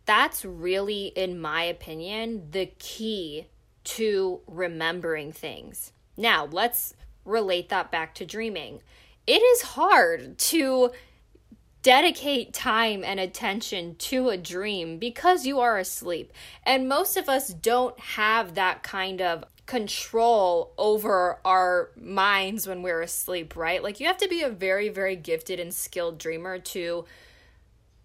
that's 0.04 0.44
really 0.44 1.06
in 1.08 1.40
my 1.40 1.64
opinion 1.64 2.48
the 2.50 2.66
key 2.78 3.48
to 3.84 4.40
remembering 4.46 5.32
things. 5.32 5.92
Now 6.16 6.46
let's 6.50 6.94
relate 7.25 7.68
that 7.68 7.90
back 7.90 8.14
to 8.16 8.25
dreaming. 8.25 8.80
It 9.26 9.42
is 9.42 9.62
hard 9.62 10.38
to 10.38 10.92
dedicate 11.82 12.52
time 12.52 13.04
and 13.04 13.20
attention 13.20 13.94
to 13.96 14.28
a 14.28 14.36
dream 14.36 14.98
because 14.98 15.46
you 15.46 15.60
are 15.60 15.78
asleep. 15.78 16.32
And 16.64 16.88
most 16.88 17.16
of 17.16 17.28
us 17.28 17.48
don't 17.48 17.98
have 17.98 18.54
that 18.54 18.82
kind 18.82 19.20
of 19.20 19.44
control 19.66 20.73
over 20.78 21.38
our 21.44 21.90
minds 22.00 22.66
when 22.66 22.82
we're 22.82 23.02
asleep, 23.02 23.56
right? 23.56 23.82
Like 23.82 24.00
you 24.00 24.06
have 24.06 24.16
to 24.18 24.28
be 24.28 24.42
a 24.42 24.49
very, 24.49 24.88
very 24.88 25.16
gifted 25.16 25.61
and 25.61 25.75
skilled 25.75 26.18
dreamer 26.18 26.58
to 26.58 27.04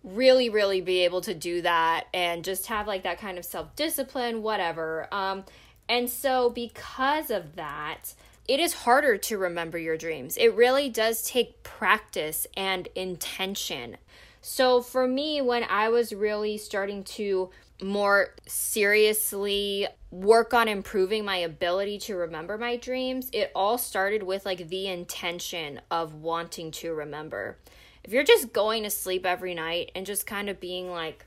really, 0.03 0.50
really 0.50 0.82
be 0.82 1.06
able 1.06 1.22
to 1.22 1.34
do 1.34 1.62
that 1.62 2.08
and 2.13 2.44
just 2.44 2.65
have 2.68 2.88
like 2.88 3.03
that 3.03 3.20
kind 3.20 3.38
of 3.38 3.46
self 3.46 3.75
discipline, 3.75 4.41
whatever. 4.41 5.08
Um, 5.13 5.44
and 5.88 6.10
so, 6.10 6.50
because 6.50 7.30
of 7.30 7.56
that, 7.56 8.15
it 8.48 8.60
is 8.60 8.74
harder 8.74 9.18
to 9.18 9.38
remember 9.38 9.77
your 9.77 9.98
dreams. 9.98 10.38
It 10.38 10.56
really 10.56 10.89
does 10.89 11.22
take 11.24 11.63
practice 11.63 12.48
and 12.58 12.88
intention. 12.96 13.98
So, 14.41 14.82
for 14.82 15.08
me, 15.08 15.41
when 15.41 15.63
I 15.63 15.89
was 15.89 16.13
really 16.13 16.58
starting 16.58 17.03
to 17.03 17.51
more 17.81 18.35
seriously 18.47 19.88
work 20.11 20.53
on 20.53 20.67
improving 20.67 21.23
my 21.23 21.38
ability 21.38 21.97
to 22.00 22.15
remember 22.15 22.57
my 22.57 22.75
dreams, 22.75 23.29
it 23.31 23.51
all 23.55 23.77
started 23.77 24.23
with 24.23 24.45
like 24.45 24.67
the 24.69 24.88
intention 24.88 25.81
of 25.89 26.13
wanting 26.15 26.71
to 26.71 26.93
remember. 26.93 27.57
If 28.03 28.11
you're 28.11 28.23
just 28.23 28.51
going 28.51 28.83
to 28.83 28.89
sleep 28.89 29.25
every 29.25 29.53
night 29.53 29.91
and 29.95 30.05
just 30.05 30.27
kind 30.27 30.50
of 30.50 30.59
being 30.59 30.89
like, 30.89 31.25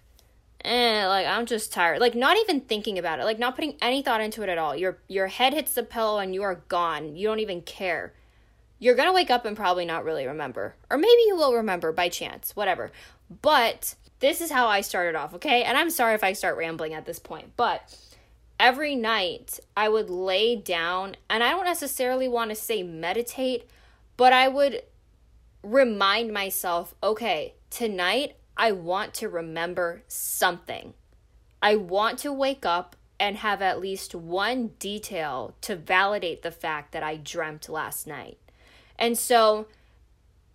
eh, 0.65 1.07
like 1.07 1.27
I'm 1.27 1.47
just 1.47 1.73
tired, 1.73 2.01
like 2.01 2.15
not 2.15 2.37
even 2.39 2.61
thinking 2.61 2.99
about 2.99 3.21
it, 3.21 3.25
like 3.25 3.39
not 3.39 3.55
putting 3.55 3.77
any 3.81 4.03
thought 4.03 4.21
into 4.21 4.43
it 4.43 4.49
at 4.49 4.59
all. 4.59 4.77
Your 4.77 4.99
your 5.09 5.29
head 5.29 5.55
hits 5.55 5.75
the 5.75 5.83
pillow 5.83 6.19
and 6.19 6.35
you 6.35 6.43
are 6.43 6.63
gone. 6.69 7.17
You 7.17 7.29
don't 7.29 7.41
even 7.41 7.63
care. 7.63 8.13
You're 8.79 8.97
gonna 8.97 9.13
wake 9.13 9.31
up 9.31 9.45
and 9.45 9.57
probably 9.57 9.85
not 9.85 10.05
really 10.05 10.27
remember. 10.27 10.75
Or 10.91 10.99
maybe 10.99 11.23
you 11.27 11.37
will 11.37 11.55
remember 11.55 11.93
by 11.93 12.09
chance, 12.09 12.57
whatever. 12.57 12.91
But 13.41 13.95
this 14.25 14.41
is 14.41 14.51
how 14.51 14.67
I 14.67 14.81
started 14.81 15.15
off, 15.15 15.35
okay? 15.35 15.65
And 15.65 15.77
I'm 15.77 15.91
sorry 15.91 16.15
if 16.15 16.25
I 16.25 16.33
start 16.33 16.57
rambling 16.57 16.95
at 16.95 17.05
this 17.05 17.19
point, 17.19 17.53
but 17.57 17.95
every 18.59 18.97
night 18.97 19.61
I 19.77 19.91
would 19.91 20.09
lay 20.09 20.57
down, 20.57 21.17
and 21.29 21.45
I 21.45 21.51
don't 21.51 21.67
necessarily 21.67 22.27
want 22.27 22.49
to 22.49 22.57
say 22.57 22.83
meditate, 22.83 23.69
but 24.17 24.33
I 24.33 24.49
would 24.49 24.83
remind 25.63 26.33
myself, 26.33 26.95
okay, 27.03 27.55
tonight 27.69 28.37
I 28.57 28.73
want 28.73 29.13
to 29.15 29.29
remember 29.29 30.03
something. 30.09 30.95
I 31.61 31.77
want 31.77 32.19
to 32.21 32.33
wake 32.33 32.65
up 32.65 32.97
and 33.21 33.37
have 33.37 33.61
at 33.61 33.79
least 33.79 34.15
one 34.15 34.69
detail 34.79 35.55
to 35.61 35.77
validate 35.77 36.43
the 36.43 36.51
fact 36.51 36.93
that 36.93 37.03
I 37.03 37.17
dreamt 37.17 37.69
last 37.69 38.07
night. 38.07 38.39
And 38.99 39.19
so, 39.19 39.67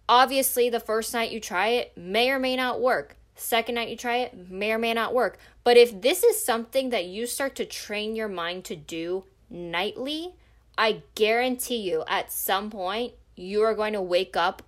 obviously, 0.07 0.71
the 0.71 0.79
first 0.79 1.13
night 1.13 1.31
you 1.31 1.39
try 1.39 1.67
it 1.67 1.95
may 1.95 2.31
or 2.31 2.39
may 2.39 2.55
not 2.55 2.81
work. 2.81 3.15
Second 3.39 3.75
night 3.75 3.89
you 3.89 3.95
try 3.95 4.17
it 4.17 4.49
may 4.49 4.71
or 4.71 4.77
may 4.77 4.93
not 4.93 5.13
work. 5.13 5.37
But 5.63 5.77
if 5.77 6.01
this 6.01 6.23
is 6.23 6.43
something 6.43 6.89
that 6.89 7.05
you 7.05 7.25
start 7.25 7.55
to 7.55 7.65
train 7.65 8.15
your 8.15 8.27
mind 8.27 8.65
to 8.65 8.75
do 8.75 9.23
nightly, 9.49 10.35
I 10.77 11.03
guarantee 11.15 11.77
you 11.77 12.03
at 12.07 12.31
some 12.31 12.69
point 12.69 13.13
you 13.35 13.61
are 13.61 13.73
going 13.73 13.93
to 13.93 14.01
wake 14.01 14.35
up 14.35 14.63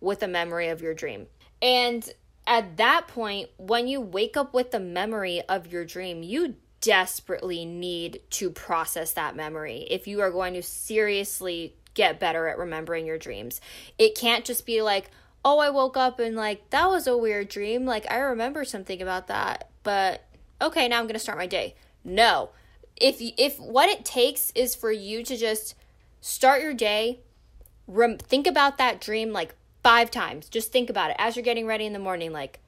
with 0.00 0.22
a 0.22 0.28
memory 0.28 0.68
of 0.68 0.80
your 0.80 0.94
dream. 0.94 1.26
And 1.60 2.08
at 2.46 2.76
that 2.76 3.08
point, 3.08 3.50
when 3.56 3.88
you 3.88 4.00
wake 4.00 4.36
up 4.36 4.54
with 4.54 4.70
the 4.70 4.80
memory 4.80 5.42
of 5.48 5.66
your 5.66 5.84
dream, 5.84 6.22
you 6.22 6.54
desperately 6.80 7.64
need 7.64 8.20
to 8.30 8.50
process 8.50 9.12
that 9.14 9.34
memory 9.34 9.86
if 9.90 10.06
you 10.06 10.20
are 10.20 10.30
going 10.30 10.54
to 10.54 10.62
seriously 10.62 11.74
get 11.94 12.20
better 12.20 12.46
at 12.46 12.58
remembering 12.58 13.06
your 13.06 13.18
dreams. 13.18 13.60
It 13.98 14.14
can't 14.14 14.44
just 14.44 14.66
be 14.66 14.82
like, 14.82 15.10
oh, 15.46 15.60
I 15.60 15.70
woke 15.70 15.96
up 15.96 16.18
and 16.18 16.34
like 16.34 16.68
that 16.70 16.88
was 16.88 17.06
a 17.06 17.16
weird 17.16 17.48
dream. 17.48 17.86
Like 17.86 18.10
I 18.10 18.16
remember 18.16 18.64
something 18.64 19.00
about 19.00 19.28
that, 19.28 19.70
but 19.84 20.24
okay, 20.60 20.88
now 20.88 20.98
I'm 20.98 21.04
going 21.04 21.14
to 21.14 21.20
start 21.20 21.38
my 21.38 21.46
day. 21.46 21.76
No. 22.04 22.50
If 22.96 23.18
if 23.20 23.60
what 23.60 23.88
it 23.88 24.04
takes 24.04 24.50
is 24.56 24.74
for 24.74 24.90
you 24.90 25.22
to 25.22 25.36
just 25.36 25.76
start 26.20 26.62
your 26.62 26.74
day, 26.74 27.20
rem- 27.86 28.18
think 28.18 28.48
about 28.48 28.76
that 28.78 29.00
dream 29.00 29.32
like 29.32 29.54
5 29.84 30.10
times. 30.10 30.48
Just 30.48 30.72
think 30.72 30.90
about 30.90 31.10
it 31.10 31.16
as 31.16 31.36
you're 31.36 31.44
getting 31.44 31.66
ready 31.66 31.86
in 31.86 31.92
the 31.92 32.00
morning 32.00 32.32
like 32.32 32.58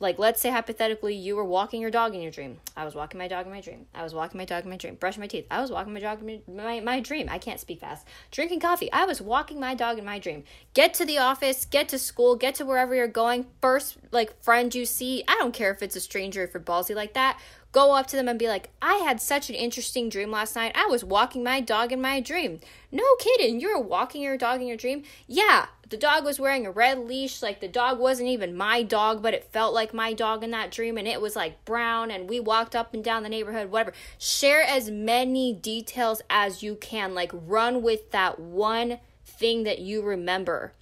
like 0.00 0.18
let's 0.18 0.40
say 0.40 0.50
hypothetically 0.50 1.14
you 1.14 1.34
were 1.34 1.44
walking 1.44 1.80
your 1.80 1.90
dog 1.90 2.14
in 2.14 2.20
your 2.20 2.30
dream. 2.30 2.58
I 2.76 2.84
was 2.84 2.94
walking 2.94 3.18
my 3.18 3.28
dog 3.28 3.46
in 3.46 3.52
my 3.52 3.60
dream. 3.60 3.86
I 3.94 4.02
was 4.02 4.14
walking 4.14 4.38
my 4.38 4.44
dog 4.44 4.64
in 4.64 4.70
my 4.70 4.76
dream. 4.76 4.94
Brushing 4.94 5.20
my 5.20 5.26
teeth. 5.26 5.46
I 5.50 5.60
was 5.60 5.70
walking 5.70 5.92
my 5.92 6.00
dog 6.00 6.20
in 6.20 6.42
my, 6.46 6.62
my, 6.62 6.80
my 6.80 7.00
dream. 7.00 7.28
I 7.28 7.38
can't 7.38 7.58
speak 7.58 7.80
fast. 7.80 8.06
Drinking 8.30 8.60
coffee. 8.60 8.92
I 8.92 9.04
was 9.06 9.20
walking 9.20 9.58
my 9.58 9.74
dog 9.74 9.98
in 9.98 10.04
my 10.04 10.18
dream. 10.18 10.44
Get 10.74 10.94
to 10.94 11.04
the 11.04 11.18
office 11.18 11.64
get 11.64 11.88
to 11.88 11.98
school 11.98 12.36
get 12.36 12.54
to 12.56 12.64
wherever 12.64 12.94
you're 12.94 13.08
going. 13.08 13.46
First 13.60 13.98
like 14.12 14.40
friend 14.42 14.74
you 14.74 14.84
see. 14.86 15.24
I 15.26 15.36
don't 15.38 15.54
care 15.54 15.72
if 15.72 15.82
it's 15.82 15.96
a 15.96 16.00
stranger 16.00 16.44
if 16.44 16.54
you're 16.54 16.62
ballsy 16.62 16.94
like 16.94 17.14
that. 17.14 17.38
Go 17.70 17.92
up 17.94 18.06
to 18.08 18.16
them 18.16 18.28
and 18.28 18.38
be 18.38 18.48
like, 18.48 18.70
I 18.80 18.94
had 18.96 19.20
such 19.20 19.50
an 19.50 19.54
interesting 19.54 20.08
dream 20.08 20.30
last 20.30 20.56
night. 20.56 20.72
I 20.74 20.86
was 20.86 21.04
walking 21.04 21.44
my 21.44 21.60
dog 21.60 21.92
in 21.92 22.00
my 22.00 22.18
dream. 22.18 22.60
No 22.90 23.04
kidding, 23.18 23.60
you 23.60 23.68
were 23.68 23.82
walking 23.82 24.22
your 24.22 24.38
dog 24.38 24.62
in 24.62 24.66
your 24.66 24.78
dream? 24.78 25.02
Yeah, 25.26 25.66
the 25.90 25.96
dog 25.96 26.24
was 26.24 26.38
wearing 26.38 26.66
a 26.66 26.70
red 26.70 26.98
leash. 26.98 27.42
Like 27.42 27.60
the 27.60 27.68
dog 27.68 27.98
wasn't 27.98 28.28
even 28.28 28.56
my 28.56 28.82
dog, 28.82 29.22
but 29.22 29.34
it 29.34 29.52
felt 29.52 29.74
like 29.74 29.94
my 29.94 30.12
dog 30.12 30.44
in 30.44 30.50
that 30.50 30.70
dream. 30.70 30.98
And 30.98 31.08
it 31.08 31.20
was 31.20 31.34
like 31.36 31.64
brown. 31.64 32.10
And 32.10 32.28
we 32.28 32.40
walked 32.40 32.76
up 32.76 32.92
and 32.92 33.02
down 33.02 33.22
the 33.22 33.28
neighborhood, 33.28 33.70
whatever. 33.70 33.92
Share 34.18 34.62
as 34.62 34.90
many 34.90 35.52
details 35.52 36.20
as 36.28 36.62
you 36.62 36.74
can. 36.74 37.14
Like 37.14 37.30
run 37.32 37.82
with 37.82 38.10
that 38.10 38.38
one 38.38 38.98
thing 39.24 39.64
that 39.64 39.78
you 39.78 40.02
remember 40.02 40.72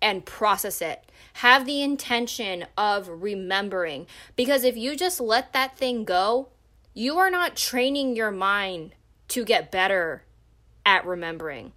and 0.00 0.24
process 0.24 0.80
it. 0.80 1.10
Have 1.34 1.66
the 1.66 1.82
intention 1.82 2.66
of 2.78 3.08
remembering. 3.08 4.06
Because 4.36 4.64
if 4.64 4.76
you 4.76 4.96
just 4.96 5.20
let 5.20 5.52
that 5.52 5.76
thing 5.76 6.04
go, 6.04 6.48
you 6.94 7.18
are 7.18 7.30
not 7.30 7.56
training 7.56 8.16
your 8.16 8.30
mind 8.30 8.92
to 9.28 9.44
get 9.44 9.70
better 9.70 10.22
at 10.84 11.04
remembering. 11.04 11.72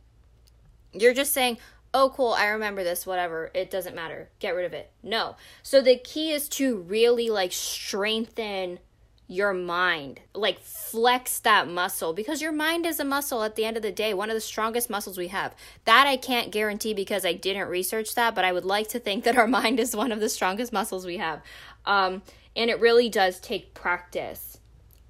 You're 0.93 1.13
just 1.13 1.33
saying, 1.33 1.57
oh, 1.93 2.13
cool, 2.15 2.33
I 2.33 2.47
remember 2.47 2.83
this, 2.83 3.05
whatever, 3.05 3.49
it 3.53 3.71
doesn't 3.71 3.95
matter, 3.95 4.29
get 4.39 4.55
rid 4.55 4.65
of 4.65 4.73
it. 4.73 4.91
No. 5.01 5.35
So 5.63 5.81
the 5.81 5.97
key 5.97 6.31
is 6.31 6.47
to 6.49 6.77
really 6.77 7.29
like 7.29 7.51
strengthen 7.51 8.79
your 9.27 9.53
mind, 9.53 10.19
like 10.33 10.59
flex 10.59 11.39
that 11.39 11.67
muscle 11.67 12.13
because 12.13 12.41
your 12.41 12.51
mind 12.51 12.85
is 12.87 12.99
a 12.99 13.05
muscle 13.05 13.43
at 13.43 13.55
the 13.55 13.63
end 13.63 13.77
of 13.77 13.83
the 13.83 13.91
day, 13.91 14.11
one 14.11 14.29
of 14.29 14.33
the 14.33 14.41
strongest 14.41 14.89
muscles 14.89 15.19
we 15.19 15.27
have. 15.27 15.55
That 15.85 16.07
I 16.07 16.17
can't 16.17 16.51
guarantee 16.51 16.95
because 16.95 17.23
I 17.25 17.33
didn't 17.33 17.67
research 17.67 18.15
that, 18.15 18.33
but 18.33 18.43
I 18.43 18.51
would 18.51 18.65
like 18.65 18.87
to 18.89 18.99
think 18.99 19.23
that 19.25 19.37
our 19.37 19.47
mind 19.47 19.79
is 19.79 19.95
one 19.95 20.11
of 20.11 20.19
the 20.19 20.29
strongest 20.29 20.73
muscles 20.73 21.05
we 21.05 21.17
have. 21.17 21.41
Um, 21.85 22.23
and 22.55 22.69
it 22.69 22.79
really 22.79 23.07
does 23.07 23.39
take 23.39 23.73
practice. 23.73 24.57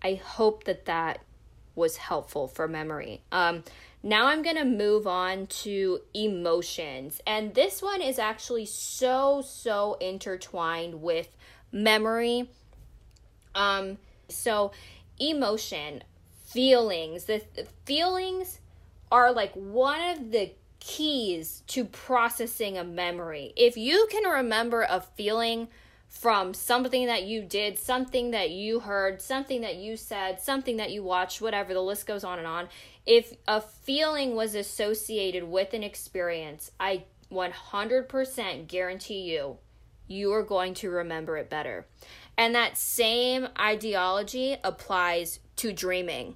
I 0.02 0.16
hope 0.16 0.66
that 0.66 0.86
that 0.86 1.20
was 1.76 1.96
helpful 1.96 2.50
for 2.50 2.68
memory. 2.68 3.22
Um, 3.32 3.64
now 4.02 4.28
I'm 4.28 4.42
going 4.42 4.56
to 4.56 4.66
move 4.66 5.08
on 5.08 5.48
to 5.48 6.02
emotions. 6.14 7.22
And 7.28 7.54
this 7.54 7.82
one 7.82 8.02
is 8.02 8.18
actually 8.18 8.66
so, 8.66 9.42
so 9.42 9.98
intertwined 10.00 11.02
with 11.02 11.36
memory. 11.72 12.50
Um, 13.54 13.98
so 14.30 14.72
emotion, 15.20 16.04
feelings, 16.46 17.26
the, 17.26 17.42
feelings 17.86 18.60
are 19.12 19.32
like 19.34 19.54
one 19.54 20.02
of 20.02 20.32
the 20.32 20.54
keys 20.80 21.64
to 21.68 21.84
processing 21.84 22.78
a 22.78 22.84
memory. 22.84 23.54
If 23.58 23.76
you 23.76 24.08
can 24.10 24.24
remember 24.24 24.86
a 24.90 25.02
feeling 25.02 25.68
from 26.08 26.54
something 26.54 27.06
that 27.06 27.24
you 27.24 27.44
did, 27.44 27.78
something 27.78 28.32
that 28.32 28.50
you 28.50 28.80
heard, 28.80 29.22
something 29.22 29.62
that 29.62 29.76
you 29.76 29.96
said, 29.96 30.42
something 30.42 30.78
that 30.78 30.92
you 30.92 31.04
watched, 31.04 31.42
whatever, 31.42 31.74
the 31.74 31.82
list 31.82 32.08
goes 32.08 32.24
on 32.24 32.40
and 32.40 32.48
on. 32.48 32.68
If 33.10 33.34
a 33.48 33.60
feeling 33.60 34.36
was 34.36 34.54
associated 34.54 35.46
with 35.46 35.74
an 35.74 35.82
experience, 35.82 36.70
I 36.80 37.06
100% 37.32 38.68
guarantee 38.68 39.22
you, 39.22 39.58
you 40.08 40.32
are 40.32 40.44
going 40.44 40.76
to 40.76 40.92
remember 40.92 41.36
it 41.36 41.50
better. 41.50 41.88
And 42.38 42.54
that 42.54 42.78
same 42.78 43.48
ideology 43.60 44.58
applies 44.64 45.40
to 45.56 45.74
dreaming. 45.74 46.36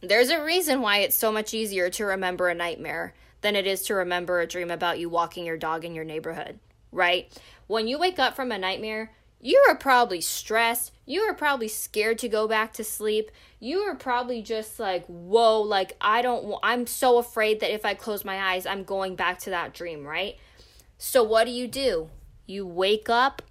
There's 0.00 0.30
a 0.30 0.42
reason 0.42 0.80
why 0.80 1.00
it's 1.00 1.16
so 1.16 1.30
much 1.30 1.52
easier 1.52 1.90
to 1.90 2.04
remember 2.06 2.48
a 2.48 2.54
nightmare 2.54 3.12
than 3.42 3.54
it 3.54 3.66
is 3.66 3.82
to 3.82 3.94
remember 3.94 4.40
a 4.40 4.46
dream 4.46 4.70
about 4.70 4.98
you 4.98 5.10
walking 5.10 5.44
your 5.44 5.58
dog 5.58 5.84
in 5.84 5.94
your 5.94 6.04
neighborhood, 6.04 6.60
right? 6.92 7.30
When 7.66 7.86
you 7.86 7.98
wake 7.98 8.18
up 8.18 8.34
from 8.34 8.52
a 8.52 8.58
nightmare, 8.58 9.10
you 9.40 9.64
are 9.68 9.76
probably 9.76 10.20
stressed. 10.20 10.92
You 11.06 11.22
are 11.22 11.34
probably 11.34 11.68
scared 11.68 12.18
to 12.18 12.28
go 12.28 12.48
back 12.48 12.72
to 12.74 12.84
sleep. 12.84 13.30
You 13.60 13.80
are 13.80 13.94
probably 13.94 14.42
just 14.42 14.80
like, 14.80 15.06
whoa, 15.06 15.60
like, 15.60 15.96
I 16.00 16.22
don't, 16.22 16.58
I'm 16.62 16.86
so 16.86 17.18
afraid 17.18 17.60
that 17.60 17.72
if 17.72 17.84
I 17.84 17.94
close 17.94 18.24
my 18.24 18.52
eyes, 18.52 18.66
I'm 18.66 18.84
going 18.84 19.14
back 19.14 19.38
to 19.40 19.50
that 19.50 19.74
dream, 19.74 20.04
right? 20.04 20.36
So, 20.98 21.22
what 21.22 21.44
do 21.44 21.52
you 21.52 21.68
do? 21.68 22.10
You 22.46 22.66
wake 22.66 23.08
up 23.08 23.42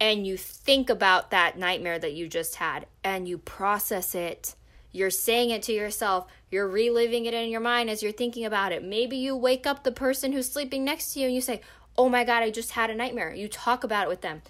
and 0.00 0.26
you 0.26 0.36
think 0.36 0.88
about 0.88 1.30
that 1.30 1.58
nightmare 1.58 1.98
that 1.98 2.14
you 2.14 2.28
just 2.28 2.56
had 2.56 2.86
and 3.04 3.28
you 3.28 3.36
process 3.36 4.14
it. 4.14 4.54
You're 4.90 5.10
saying 5.10 5.50
it 5.50 5.62
to 5.64 5.72
yourself. 5.72 6.26
You're 6.50 6.68
reliving 6.68 7.26
it 7.26 7.34
in 7.34 7.50
your 7.50 7.60
mind 7.60 7.90
as 7.90 8.02
you're 8.02 8.12
thinking 8.12 8.46
about 8.46 8.72
it. 8.72 8.82
Maybe 8.82 9.16
you 9.16 9.36
wake 9.36 9.66
up 9.66 9.84
the 9.84 9.92
person 9.92 10.32
who's 10.32 10.50
sleeping 10.50 10.84
next 10.84 11.12
to 11.12 11.20
you 11.20 11.26
and 11.26 11.34
you 11.34 11.42
say, 11.42 11.60
Oh 11.98 12.08
my 12.08 12.24
God, 12.24 12.42
I 12.44 12.50
just 12.50 12.72
had 12.72 12.90
a 12.90 12.94
nightmare. 12.94 13.34
You 13.34 13.48
talk 13.48 13.82
about 13.84 14.06
it 14.06 14.08
with 14.08 14.20
them. 14.20 14.42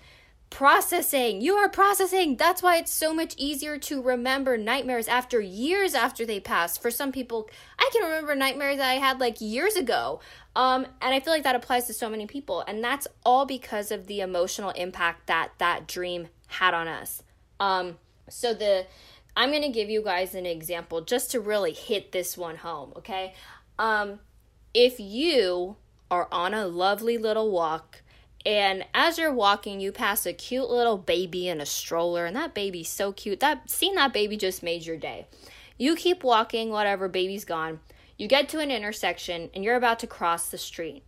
Processing. 0.50 1.40
You 1.40 1.54
are 1.56 1.68
processing. 1.68 2.36
That's 2.36 2.62
why 2.62 2.76
it's 2.76 2.92
so 2.92 3.12
much 3.12 3.34
easier 3.36 3.78
to 3.78 4.02
remember 4.02 4.56
nightmares 4.56 5.06
after 5.06 5.40
years 5.40 5.94
after 5.94 6.24
they 6.24 6.40
pass. 6.40 6.78
For 6.78 6.90
some 6.90 7.12
people, 7.12 7.50
I 7.78 7.88
can 7.92 8.02
remember 8.02 8.34
nightmares 8.34 8.78
that 8.78 8.88
I 8.88 8.94
had 8.94 9.20
like 9.20 9.40
years 9.40 9.76
ago. 9.76 10.20
Um, 10.56 10.86
and 11.02 11.14
I 11.14 11.20
feel 11.20 11.32
like 11.32 11.44
that 11.44 11.54
applies 11.54 11.86
to 11.86 11.92
so 11.92 12.08
many 12.08 12.26
people. 12.26 12.64
And 12.66 12.82
that's 12.82 13.06
all 13.24 13.44
because 13.44 13.90
of 13.90 14.06
the 14.06 14.20
emotional 14.20 14.70
impact 14.70 15.26
that 15.26 15.50
that 15.58 15.86
dream 15.86 16.28
had 16.48 16.74
on 16.74 16.88
us. 16.88 17.22
Um, 17.60 17.98
so 18.28 18.54
the 18.54 18.86
I'm 19.36 19.50
going 19.50 19.62
to 19.62 19.68
give 19.68 19.88
you 19.88 20.02
guys 20.02 20.34
an 20.34 20.46
example 20.46 21.02
just 21.02 21.30
to 21.30 21.40
really 21.40 21.72
hit 21.72 22.10
this 22.10 22.36
one 22.36 22.56
home, 22.56 22.92
okay? 22.96 23.34
Um, 23.78 24.18
if 24.74 24.98
you 24.98 25.76
are 26.10 26.26
on 26.32 26.54
a 26.54 26.66
lovely 26.66 27.18
little 27.18 27.52
walk 27.52 28.02
and 28.46 28.84
as 28.94 29.18
you're 29.18 29.32
walking 29.32 29.80
you 29.80 29.92
pass 29.92 30.24
a 30.24 30.32
cute 30.32 30.70
little 30.70 30.96
baby 30.96 31.48
in 31.48 31.60
a 31.60 31.66
stroller 31.66 32.26
and 32.26 32.36
that 32.36 32.54
baby's 32.54 32.88
so 32.88 33.12
cute. 33.12 33.40
That 33.40 33.70
seeing 33.70 33.94
that 33.96 34.12
baby 34.12 34.36
just 34.36 34.62
made 34.62 34.86
your 34.86 34.96
day. 34.96 35.26
You 35.76 35.96
keep 35.96 36.24
walking 36.24 36.70
whatever 36.70 37.08
baby's 37.08 37.44
gone. 37.44 37.80
You 38.16 38.26
get 38.26 38.48
to 38.50 38.58
an 38.58 38.70
intersection 38.70 39.50
and 39.54 39.64
you're 39.64 39.76
about 39.76 39.98
to 40.00 40.06
cross 40.06 40.48
the 40.48 40.58
street. 40.58 41.04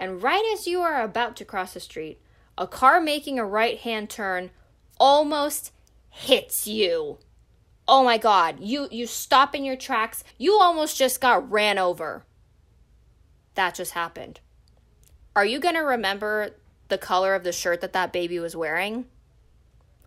And 0.00 0.22
right 0.22 0.44
as 0.52 0.66
you 0.66 0.80
are 0.80 1.02
about 1.02 1.36
to 1.36 1.44
cross 1.44 1.74
the 1.74 1.80
street 1.80 2.20
a 2.56 2.66
car 2.66 3.00
making 3.00 3.38
a 3.38 3.44
right 3.44 3.78
hand 3.78 4.10
turn 4.10 4.50
almost 4.98 5.72
hits 6.10 6.66
you. 6.66 7.18
Oh 7.86 8.04
my 8.04 8.18
god 8.18 8.60
you 8.60 8.88
you 8.90 9.06
stop 9.06 9.54
in 9.54 9.64
your 9.64 9.76
tracks. 9.76 10.22
You 10.36 10.58
almost 10.60 10.98
just 10.98 11.20
got 11.20 11.50
ran 11.50 11.78
over. 11.78 12.24
That 13.54 13.74
just 13.74 13.92
happened. 13.92 14.40
Are 15.34 15.44
you 15.44 15.60
going 15.60 15.76
to 15.76 15.82
remember 15.82 16.56
the 16.88 16.98
color 16.98 17.34
of 17.34 17.44
the 17.44 17.52
shirt 17.52 17.80
that 17.80 17.92
that 17.92 18.12
baby 18.12 18.38
was 18.38 18.56
wearing? 18.56 19.06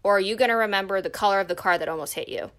Or 0.04 0.18
are 0.18 0.20
you 0.20 0.36
going 0.36 0.50
to 0.50 0.56
remember 0.56 1.02
the 1.02 1.10
color 1.10 1.40
of 1.40 1.48
the 1.48 1.56
car 1.56 1.78
that 1.78 1.88
almost 1.88 2.16
hit 2.16 2.28
you? 2.28 2.52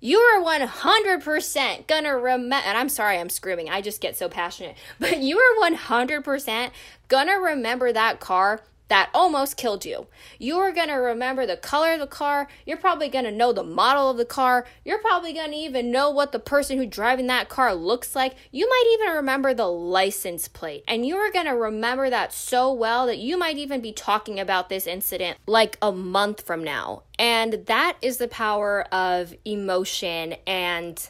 You 0.00 0.18
are 0.18 0.42
100% 0.42 1.86
going 1.86 2.04
to 2.04 2.10
remember, 2.10 2.56
and 2.66 2.76
I'm 2.76 2.88
sorry 2.90 3.18
I'm 3.18 3.30
screaming, 3.30 3.70
I 3.70 3.80
just 3.80 4.02
get 4.02 4.18
so 4.18 4.28
passionate, 4.28 4.76
but 5.00 5.18
you 5.18 5.38
are 5.38 5.70
100% 5.70 6.70
going 7.08 7.26
to 7.28 7.34
remember 7.34 7.92
that 7.92 8.20
car 8.20 8.62
that 8.88 9.10
almost 9.14 9.56
killed 9.56 9.84
you. 9.84 10.06
You 10.38 10.58
are 10.58 10.72
going 10.72 10.88
to 10.88 10.94
remember 10.94 11.46
the 11.46 11.56
color 11.56 11.94
of 11.94 12.00
the 12.00 12.06
car. 12.06 12.48
You're 12.66 12.76
probably 12.76 13.08
going 13.08 13.24
to 13.24 13.32
know 13.32 13.52
the 13.52 13.64
model 13.64 14.10
of 14.10 14.18
the 14.18 14.26
car. 14.26 14.66
You're 14.84 14.98
probably 14.98 15.32
going 15.32 15.52
to 15.52 15.56
even 15.56 15.90
know 15.90 16.10
what 16.10 16.32
the 16.32 16.38
person 16.38 16.76
who's 16.76 16.88
driving 16.88 17.26
that 17.28 17.48
car 17.48 17.74
looks 17.74 18.14
like. 18.14 18.34
You 18.50 18.68
might 18.68 18.98
even 19.00 19.16
remember 19.16 19.54
the 19.54 19.66
license 19.66 20.48
plate. 20.48 20.84
And 20.86 21.06
you 21.06 21.16
are 21.16 21.32
going 21.32 21.46
to 21.46 21.52
remember 21.52 22.10
that 22.10 22.32
so 22.32 22.72
well 22.72 23.06
that 23.06 23.18
you 23.18 23.38
might 23.38 23.56
even 23.56 23.80
be 23.80 23.92
talking 23.92 24.38
about 24.38 24.68
this 24.68 24.86
incident 24.86 25.38
like 25.46 25.78
a 25.80 25.90
month 25.90 26.42
from 26.42 26.62
now. 26.62 27.04
And 27.18 27.64
that 27.66 27.96
is 28.02 28.18
the 28.18 28.28
power 28.28 28.82
of 28.92 29.34
emotion 29.46 30.34
and 30.46 31.08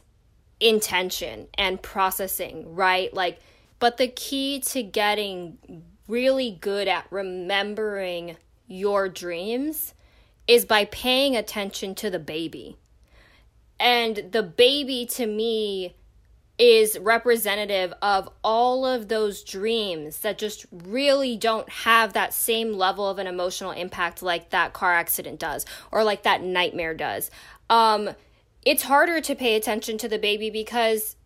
intention 0.60 1.48
and 1.54 1.82
processing, 1.82 2.72
right? 2.74 3.12
Like, 3.12 3.40
but 3.80 3.96
the 3.96 4.08
key 4.08 4.60
to 4.60 4.82
getting 4.82 5.58
really 6.08 6.58
good 6.60 6.88
at 6.88 7.06
remembering 7.10 8.36
your 8.66 9.08
dreams 9.08 9.94
is 10.46 10.64
by 10.64 10.84
paying 10.86 11.36
attention 11.36 11.94
to 11.94 12.10
the 12.10 12.18
baby. 12.18 12.76
And 13.80 14.28
the 14.30 14.42
baby 14.42 15.06
to 15.12 15.26
me 15.26 15.96
is 16.56 16.98
representative 17.00 17.92
of 18.00 18.28
all 18.44 18.86
of 18.86 19.08
those 19.08 19.42
dreams 19.42 20.20
that 20.20 20.38
just 20.38 20.66
really 20.70 21.36
don't 21.36 21.68
have 21.68 22.12
that 22.12 22.32
same 22.32 22.74
level 22.74 23.08
of 23.08 23.18
an 23.18 23.26
emotional 23.26 23.72
impact 23.72 24.22
like 24.22 24.50
that 24.50 24.72
car 24.72 24.94
accident 24.94 25.40
does 25.40 25.66
or 25.90 26.04
like 26.04 26.22
that 26.22 26.42
nightmare 26.42 26.94
does. 26.94 27.30
Um 27.68 28.10
it's 28.64 28.84
harder 28.84 29.20
to 29.20 29.34
pay 29.34 29.56
attention 29.56 29.98
to 29.98 30.08
the 30.08 30.18
baby 30.18 30.48
because 30.48 31.16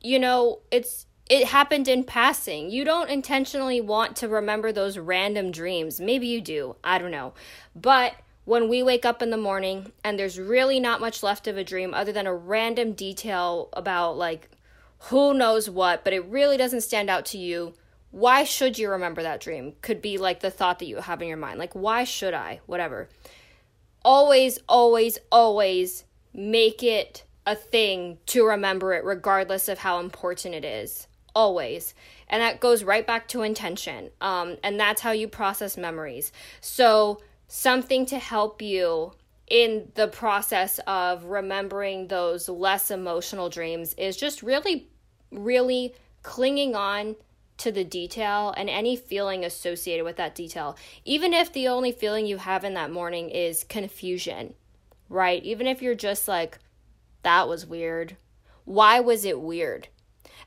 you 0.00 0.18
know, 0.18 0.60
it's 0.70 1.06
it 1.32 1.46
happened 1.46 1.88
in 1.88 2.04
passing. 2.04 2.70
You 2.70 2.84
don't 2.84 3.08
intentionally 3.08 3.80
want 3.80 4.16
to 4.16 4.28
remember 4.28 4.70
those 4.70 4.98
random 4.98 5.50
dreams. 5.50 5.98
Maybe 5.98 6.26
you 6.26 6.42
do. 6.42 6.76
I 6.84 6.98
don't 6.98 7.10
know. 7.10 7.32
But 7.74 8.16
when 8.44 8.68
we 8.68 8.82
wake 8.82 9.06
up 9.06 9.22
in 9.22 9.30
the 9.30 9.38
morning 9.38 9.92
and 10.04 10.18
there's 10.18 10.38
really 10.38 10.78
not 10.78 11.00
much 11.00 11.22
left 11.22 11.46
of 11.46 11.56
a 11.56 11.64
dream 11.64 11.94
other 11.94 12.12
than 12.12 12.26
a 12.26 12.34
random 12.34 12.92
detail 12.92 13.70
about 13.72 14.18
like 14.18 14.50
who 15.04 15.32
knows 15.32 15.70
what, 15.70 16.04
but 16.04 16.12
it 16.12 16.22
really 16.26 16.58
doesn't 16.58 16.82
stand 16.82 17.08
out 17.08 17.24
to 17.26 17.38
you. 17.38 17.72
Why 18.10 18.44
should 18.44 18.78
you 18.78 18.90
remember 18.90 19.22
that 19.22 19.40
dream? 19.40 19.72
Could 19.80 20.02
be 20.02 20.18
like 20.18 20.40
the 20.40 20.50
thought 20.50 20.80
that 20.80 20.86
you 20.86 20.98
have 20.98 21.22
in 21.22 21.28
your 21.28 21.38
mind. 21.38 21.58
Like, 21.58 21.72
why 21.72 22.04
should 22.04 22.34
I? 22.34 22.60
Whatever. 22.66 23.08
Always, 24.04 24.58
always, 24.68 25.16
always 25.30 26.04
make 26.34 26.82
it 26.82 27.24
a 27.46 27.56
thing 27.56 28.18
to 28.26 28.44
remember 28.44 28.92
it, 28.92 29.02
regardless 29.02 29.70
of 29.70 29.78
how 29.78 29.98
important 29.98 30.54
it 30.54 30.66
is 30.66 31.08
always. 31.34 31.94
And 32.28 32.42
that 32.42 32.60
goes 32.60 32.84
right 32.84 33.06
back 33.06 33.28
to 33.28 33.42
intention. 33.42 34.10
Um, 34.20 34.56
and 34.62 34.78
that's 34.78 35.02
how 35.02 35.12
you 35.12 35.28
process 35.28 35.76
memories. 35.76 36.32
So 36.60 37.20
something 37.48 38.06
to 38.06 38.18
help 38.18 38.62
you 38.62 39.12
in 39.48 39.90
the 39.94 40.08
process 40.08 40.80
of 40.86 41.24
remembering 41.24 42.08
those 42.08 42.48
less 42.48 42.90
emotional 42.90 43.48
dreams 43.48 43.94
is 43.94 44.16
just 44.16 44.42
really 44.42 44.88
really 45.30 45.94
clinging 46.22 46.74
on 46.74 47.16
to 47.56 47.72
the 47.72 47.84
detail 47.84 48.52
and 48.56 48.68
any 48.68 48.96
feeling 48.96 49.44
associated 49.44 50.04
with 50.04 50.16
that 50.16 50.34
detail. 50.34 50.76
Even 51.04 51.32
if 51.32 51.52
the 51.52 51.68
only 51.68 51.90
feeling 51.90 52.26
you 52.26 52.36
have 52.36 52.64
in 52.64 52.74
that 52.74 52.90
morning 52.90 53.30
is 53.30 53.64
confusion 53.64 54.54
right? 55.12 55.44
Even 55.44 55.66
if 55.66 55.82
you're 55.82 55.94
just 55.94 56.26
like 56.26 56.58
that 57.22 57.46
was 57.46 57.66
weird. 57.66 58.16
Why 58.64 58.98
was 58.98 59.24
it 59.24 59.40
weird 59.40 59.88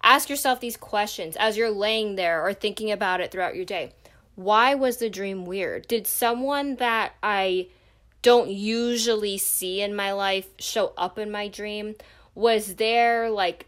Ask 0.03 0.29
yourself 0.29 0.60
these 0.60 0.77
questions 0.77 1.36
as 1.36 1.58
you're 1.58 1.71
laying 1.71 2.15
there 2.15 2.45
or 2.45 2.53
thinking 2.53 2.91
about 2.91 3.21
it 3.21 3.31
throughout 3.31 3.55
your 3.55 3.65
day. 3.65 3.91
Why 4.36 4.75
was 4.75 4.97
the 4.97 5.10
dream 5.10 5.45
weird? 5.45 5.88
Did 5.88 6.08
someone 6.08 6.75
that 6.75 7.13
I 7.23 7.67
don't 8.21 8.49
usually 8.49 9.38
see 9.38 9.81
in 9.81 9.95
my 9.95 10.12
life 10.12 10.47
show 10.60 10.93
up 10.97 11.17
in 11.17 11.31
my 11.31 11.47
dream? 11.47 11.95
Was 12.34 12.75
there 12.75 13.29
like 13.29 13.67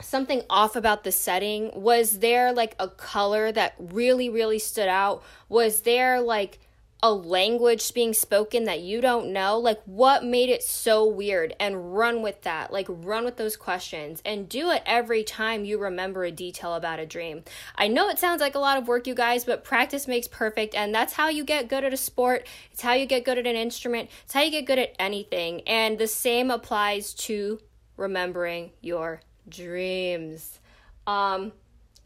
something 0.00 0.42
off 0.48 0.76
about 0.76 1.04
the 1.04 1.12
setting? 1.12 1.70
Was 1.74 2.20
there 2.20 2.52
like 2.52 2.74
a 2.78 2.88
color 2.88 3.52
that 3.52 3.74
really, 3.78 4.28
really 4.28 4.58
stood 4.58 4.88
out? 4.88 5.22
Was 5.48 5.82
there 5.82 6.20
like 6.20 6.58
a 7.02 7.12
language 7.12 7.92
being 7.94 8.14
spoken 8.14 8.64
that 8.64 8.80
you 8.80 9.00
don't 9.00 9.32
know? 9.32 9.58
Like, 9.58 9.82
what 9.86 10.24
made 10.24 10.48
it 10.48 10.62
so 10.62 11.04
weird? 11.04 11.52
And 11.58 11.96
run 11.96 12.22
with 12.22 12.42
that. 12.42 12.72
Like, 12.72 12.86
run 12.88 13.24
with 13.24 13.36
those 13.36 13.56
questions 13.56 14.22
and 14.24 14.48
do 14.48 14.70
it 14.70 14.82
every 14.86 15.24
time 15.24 15.64
you 15.64 15.78
remember 15.78 16.24
a 16.24 16.30
detail 16.30 16.74
about 16.74 17.00
a 17.00 17.06
dream. 17.06 17.42
I 17.74 17.88
know 17.88 18.08
it 18.08 18.20
sounds 18.20 18.40
like 18.40 18.54
a 18.54 18.60
lot 18.60 18.78
of 18.78 18.86
work, 18.86 19.08
you 19.08 19.14
guys, 19.14 19.44
but 19.44 19.64
practice 19.64 20.06
makes 20.06 20.28
perfect. 20.28 20.76
And 20.76 20.94
that's 20.94 21.14
how 21.14 21.28
you 21.28 21.42
get 21.42 21.68
good 21.68 21.82
at 21.82 21.92
a 21.92 21.96
sport. 21.96 22.46
It's 22.70 22.82
how 22.82 22.92
you 22.92 23.06
get 23.06 23.24
good 23.24 23.38
at 23.38 23.46
an 23.48 23.56
instrument. 23.56 24.08
It's 24.24 24.34
how 24.34 24.42
you 24.42 24.52
get 24.52 24.66
good 24.66 24.78
at 24.78 24.94
anything. 25.00 25.62
And 25.62 25.98
the 25.98 26.06
same 26.06 26.52
applies 26.52 27.14
to 27.14 27.58
remembering 27.96 28.70
your 28.80 29.22
dreams. 29.48 30.60
Um, 31.06 31.52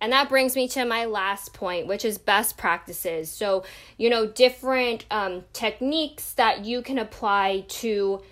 and 0.01 0.13
that 0.13 0.29
brings 0.29 0.55
me 0.55 0.69
to 0.69 0.85
my 0.85 1.07
last 1.07 1.55
point, 1.55 1.87
which 1.87 2.05
is 2.05 2.19
best 2.19 2.59
practices. 2.59 3.31
So, 3.31 3.65
you 3.97 4.11
know, 4.11 4.27
different 4.27 5.07
um, 5.11 5.45
techniques 5.53 6.35
that 6.35 6.65
you 6.65 6.83
can 6.83 6.99
apply 6.99 7.65
to 7.69 8.23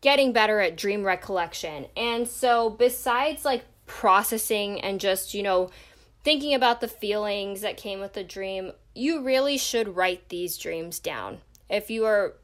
getting 0.00 0.32
better 0.32 0.60
at 0.60 0.76
dream 0.76 1.04
recollection. 1.04 1.86
And 1.96 2.26
so, 2.26 2.70
besides 2.70 3.44
like 3.44 3.64
processing 3.86 4.80
and 4.80 4.98
just, 4.98 5.32
you 5.32 5.42
know, 5.42 5.70
thinking 6.24 6.54
about 6.54 6.80
the 6.80 6.88
feelings 6.88 7.60
that 7.60 7.76
came 7.76 8.00
with 8.00 8.14
the 8.14 8.24
dream, 8.24 8.72
you 8.94 9.22
really 9.22 9.58
should 9.58 9.96
write 9.96 10.28
these 10.28 10.58
dreams 10.58 10.98
down. 10.98 11.38
If 11.70 11.90
you 11.90 12.04
are 12.04 12.34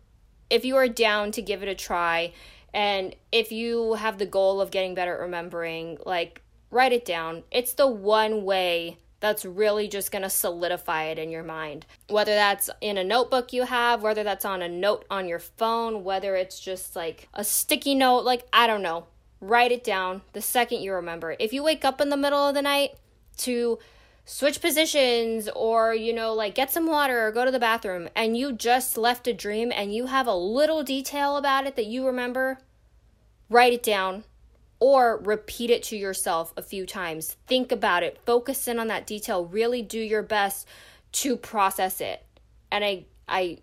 if 0.51 0.65
you 0.65 0.77
are 0.77 0.89
down 0.89 1.31
to 1.33 1.43
give 1.43 1.63
it 1.63 1.69
a 1.69 1.75
try 1.75 2.33
and 2.73 3.15
if 3.33 3.53
you 3.53 3.95
have 3.95 4.19
the 4.19 4.27
goal 4.27 4.61
of 4.61 4.71
getting 4.71 4.95
better 4.95 5.15
at 5.15 5.21
remembering, 5.21 5.99
like 6.07 6.43
write 6.71 6.93
it 6.93 7.05
down. 7.05 7.45
It's 7.51 7.73
the 7.73 7.87
one 7.87 8.45
way 8.45 8.99
that's 9.21 9.45
really 9.45 9.89
just 9.89 10.13
going 10.13 10.23
to 10.23 10.31
solidify 10.31 11.05
it 11.05 11.19
in 11.19 11.31
your 11.31 11.43
mind. 11.43 11.87
Whether 12.09 12.35
that's 12.35 12.71
in 12.81 12.97
a 12.97 13.05
notebook 13.05 13.53
you 13.53 13.65
have, 13.65 14.03
whether 14.03 14.23
that's 14.23 14.45
on 14.45 14.63
a 14.63 14.69
note 14.69 15.05
on 15.11 15.29
your 15.29 15.41
phone, 15.41 16.05
whether 16.05 16.37
it's 16.37 16.61
just 16.61 16.95
like 16.95 17.29
a 17.35 17.45
sticky 17.45 17.95
note, 17.95 18.25
like 18.25 18.47
I 18.53 18.67
don't 18.67 18.83
know. 18.83 19.07
Write 19.41 19.73
it 19.73 19.85
down 19.85 20.23
the 20.33 20.43
second 20.43 20.83
you 20.83 20.93
remember. 20.93 21.37
If 21.39 21.53
you 21.53 21.63
wake 21.63 21.85
up 21.85 22.01
in 22.01 22.09
the 22.09 22.17
middle 22.17 22.49
of 22.49 22.55
the 22.55 22.63
night 22.63 22.97
to 23.39 23.79
switch 24.25 24.61
positions 24.61 25.49
or 25.57 25.95
you 25.95 26.13
know 26.13 26.35
like 26.35 26.55
get 26.55 26.71
some 26.71 26.87
water 26.87 27.27
or 27.27 27.33
go 27.33 27.47
to 27.47 27.51
the 27.51 27.59
bathroom 27.59 28.09
and 28.15 28.37
you 28.37 28.53
just 28.53 28.99
left 28.99 29.27
a 29.27 29.33
dream 29.33 29.73
and 29.75 29.95
you 29.95 30.05
have 30.05 30.27
a 30.27 30.35
little 30.35 30.83
detail 30.83 31.37
about 31.37 31.67
it 31.67 31.77
that 31.77 31.87
you 31.87 32.07
remember, 32.07 32.59
write 33.49 33.73
it 33.73 33.83
down 33.83 34.25
or 34.81 35.19
repeat 35.19 35.71
it 35.71 35.83
to 35.85 35.97
yourself 35.97 36.53
a 36.57 36.63
few 36.63 36.87
times. 36.87 37.37
Think 37.47 37.73
about 37.73 38.03
it, 38.03 38.19
focus 38.25 38.69
in 38.69 38.79
on 38.79 38.89
that 38.89 39.07
detail, 39.07 39.45
really 39.45 39.83
do 39.83 39.99
your 39.99 40.23
best 40.23 40.67
to 41.13 41.37
process 41.37 42.01
it. 42.01 42.25
And 42.71 42.85
I 42.85 43.05
I 43.29 43.59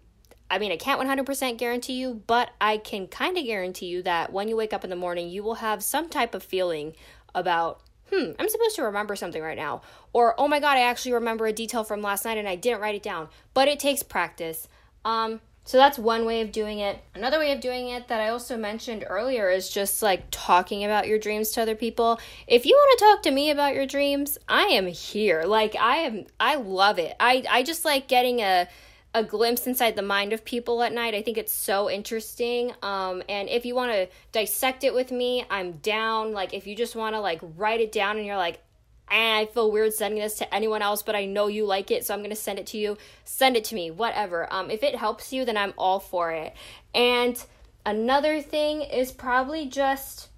I 0.49 0.59
mean, 0.59 0.71
I 0.71 0.77
can't 0.77 1.01
100% 1.01 1.57
guarantee 1.57 1.93
you, 1.93 2.21
but 2.27 2.51
I 2.61 2.77
can 2.77 3.07
kind 3.07 3.37
of 3.37 3.45
guarantee 3.45 3.87
you 3.87 4.03
that 4.03 4.31
when 4.31 4.47
you 4.47 4.55
wake 4.55 4.73
up 4.73 4.83
in 4.83 4.89
the 4.89 4.95
morning, 4.95 5.29
you 5.29 5.41
will 5.41 5.55
have 5.55 5.83
some 5.83 6.07
type 6.07 6.35
of 6.35 6.43
feeling 6.43 6.93
about, 7.33 7.81
hmm, 8.11 8.31
I'm 8.37 8.47
supposed 8.47 8.75
to 8.75 8.83
remember 8.83 9.15
something 9.15 9.41
right 9.41 9.57
now. 9.57 9.81
Or, 10.13 10.39
oh 10.39 10.47
my 10.47 10.59
God, 10.59 10.77
I 10.77 10.81
actually 10.81 11.13
remember 11.13 11.47
a 11.47 11.53
detail 11.53 11.83
from 11.83 12.03
last 12.03 12.25
night 12.25 12.37
and 12.37 12.47
I 12.47 12.55
didn't 12.55 12.79
write 12.79 12.93
it 12.93 13.01
down. 13.01 13.29
But 13.55 13.67
it 13.67 13.79
takes 13.79 14.03
practice. 14.03 14.67
Um, 15.03 15.41
so 15.65 15.77
that's 15.77 15.97
one 15.97 16.25
way 16.25 16.41
of 16.41 16.51
doing 16.51 16.77
it. 16.77 16.99
Another 17.15 17.39
way 17.39 17.51
of 17.51 17.59
doing 17.59 17.89
it 17.89 18.07
that 18.07 18.21
I 18.21 18.29
also 18.29 18.55
mentioned 18.55 19.03
earlier 19.07 19.49
is 19.49 19.67
just 19.67 20.03
like 20.03 20.25
talking 20.29 20.85
about 20.85 21.07
your 21.07 21.17
dreams 21.17 21.49
to 21.51 21.61
other 21.63 21.73
people. 21.73 22.19
If 22.45 22.67
you 22.67 22.75
want 22.75 22.99
to 22.99 23.05
talk 23.05 23.23
to 23.23 23.31
me 23.31 23.49
about 23.49 23.73
your 23.73 23.87
dreams, 23.87 24.37
I 24.47 24.65
am 24.65 24.85
here. 24.85 25.41
Like 25.43 25.75
I 25.75 25.97
am 25.97 26.25
I 26.39 26.55
love 26.55 26.99
it. 26.99 27.15
I 27.19 27.43
I 27.49 27.63
just 27.63 27.83
like 27.83 28.07
getting 28.07 28.41
a 28.41 28.67
a 29.15 29.23
glimpse 29.23 29.65
inside 29.65 29.95
the 29.95 30.01
mind 30.03 30.33
of 30.33 30.45
people 30.45 30.83
at 30.83 30.93
night. 30.93 31.15
I 31.15 31.23
think 31.23 31.37
it's 31.37 31.53
so 31.53 31.89
interesting. 31.89 32.73
Um, 32.83 33.23
and 33.27 33.49
if 33.49 33.65
you 33.65 33.73
want 33.73 33.93
to 33.93 34.09
dissect 34.33 34.83
it 34.83 34.93
with 34.93 35.09
me, 35.09 35.45
I'm 35.49 35.77
down. 35.77 36.33
Like 36.33 36.53
if 36.53 36.67
you 36.67 36.75
just 36.75 36.95
want 36.95 37.15
to 37.15 37.21
like 37.21 37.39
write 37.55 37.79
it 37.79 37.91
down 37.93 38.17
and 38.17 38.25
you're 38.25 38.37
like, 38.37 38.59
I 39.07 39.45
feel 39.53 39.71
weird 39.71 39.93
sending 39.93 40.21
this 40.21 40.37
to 40.39 40.53
anyone 40.53 40.81
else, 40.81 41.03
but 41.03 41.15
I 41.15 41.25
know 41.25 41.47
you 41.47 41.65
like 41.65 41.91
it, 41.91 42.05
so 42.05 42.13
I'm 42.13 42.21
gonna 42.21 42.35
send 42.35 42.59
it 42.59 42.67
to 42.67 42.77
you. 42.77 42.97
Send 43.23 43.55
it 43.55 43.63
to 43.65 43.75
me, 43.75 43.91
whatever. 43.91 44.51
Um, 44.51 44.71
if 44.71 44.83
it 44.83 44.95
helps 44.95 45.31
you, 45.31 45.45
then 45.45 45.57
I'm 45.57 45.73
all 45.77 45.99
for 45.99 46.31
it. 46.31 46.55
And 46.93 47.43
another 47.85 48.41
thing 48.41 48.81
is 48.81 49.11
probably 49.11 49.67
just 49.67 50.29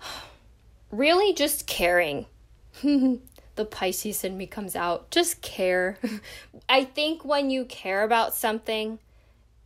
really 0.90 1.34
just 1.34 1.66
caring. 1.66 2.26
the 2.82 3.64
Pisces 3.64 4.24
in 4.24 4.36
me 4.36 4.46
comes 4.46 4.76
out. 4.76 5.10
Just 5.10 5.40
care. 5.40 5.98
I 6.68 6.84
think 6.84 7.24
when 7.24 7.50
you 7.50 7.64
care 7.64 8.02
about 8.02 8.34
something, 8.34 8.98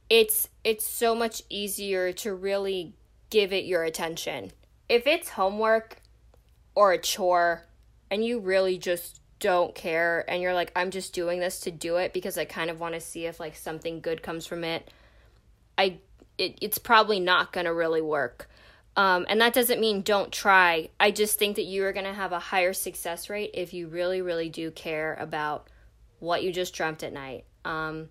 it's 0.08 0.48
it's 0.64 0.86
so 0.86 1.14
much 1.14 1.42
easier 1.48 2.12
to 2.12 2.34
really 2.34 2.94
give 3.30 3.52
it 3.52 3.64
your 3.64 3.84
attention. 3.84 4.50
If 4.88 5.06
it's 5.06 5.30
homework 5.30 6.02
or 6.74 6.92
a 6.92 6.98
chore 6.98 7.64
and 8.10 8.24
you 8.24 8.40
really 8.40 8.78
just 8.78 9.20
don't 9.38 9.74
care 9.74 10.24
and 10.28 10.42
you're 10.42 10.52
like 10.52 10.70
I'm 10.76 10.90
just 10.90 11.14
doing 11.14 11.40
this 11.40 11.60
to 11.60 11.70
do 11.70 11.96
it 11.96 12.12
because 12.12 12.36
I 12.36 12.44
kind 12.44 12.70
of 12.70 12.78
want 12.78 12.94
to 12.94 13.00
see 13.00 13.24
if 13.24 13.40
like 13.40 13.56
something 13.56 14.00
good 14.00 14.22
comes 14.22 14.46
from 14.46 14.64
it. 14.64 14.90
I 15.78 15.98
it, 16.38 16.58
it's 16.60 16.78
probably 16.78 17.20
not 17.20 17.52
going 17.52 17.66
to 17.66 17.74
really 17.74 18.02
work. 18.02 18.48
Um, 18.96 19.24
and 19.28 19.40
that 19.40 19.54
doesn't 19.54 19.80
mean 19.80 20.02
don't 20.02 20.32
try. 20.32 20.90
I 20.98 21.10
just 21.10 21.38
think 21.38 21.56
that 21.56 21.64
you 21.64 21.84
are 21.84 21.92
going 21.92 22.06
to 22.06 22.12
have 22.12 22.32
a 22.32 22.38
higher 22.38 22.72
success 22.72 23.30
rate 23.30 23.50
if 23.54 23.72
you 23.72 23.88
really, 23.88 24.20
really 24.20 24.48
do 24.48 24.70
care 24.70 25.14
about 25.20 25.68
what 26.18 26.42
you 26.42 26.52
just 26.52 26.74
dreamt 26.74 27.02
at 27.02 27.12
night. 27.12 27.44
Um, 27.64 28.08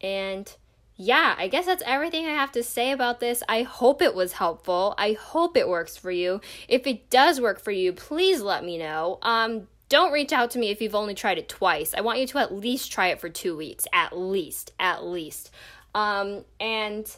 and 0.00 0.54
yeah, 0.96 1.34
I 1.38 1.48
guess 1.48 1.66
that's 1.66 1.82
everything 1.86 2.26
I 2.26 2.30
have 2.30 2.52
to 2.52 2.62
say 2.62 2.92
about 2.92 3.20
this. 3.20 3.42
I 3.48 3.62
hope 3.62 4.02
it 4.02 4.14
was 4.14 4.34
helpful. 4.34 4.94
I 4.98 5.12
hope 5.12 5.56
it 5.56 5.68
works 5.68 5.96
for 5.96 6.10
you. 6.10 6.40
If 6.68 6.86
it 6.86 7.08
does 7.10 7.40
work 7.40 7.60
for 7.60 7.70
you, 7.70 7.92
please 7.92 8.42
let 8.42 8.64
me 8.64 8.78
know. 8.78 9.18
Um, 9.22 9.68
don't 9.88 10.12
reach 10.12 10.32
out 10.32 10.50
to 10.52 10.58
me 10.58 10.70
if 10.70 10.80
you've 10.80 10.94
only 10.94 11.14
tried 11.14 11.38
it 11.38 11.48
twice. 11.48 11.94
I 11.94 12.02
want 12.02 12.18
you 12.18 12.26
to 12.28 12.38
at 12.38 12.54
least 12.54 12.92
try 12.92 13.08
it 13.08 13.20
for 13.20 13.28
two 13.28 13.56
weeks. 13.56 13.86
At 13.92 14.16
least. 14.16 14.72
At 14.78 15.04
least. 15.04 15.50
Um, 15.94 16.44
and 16.60 17.14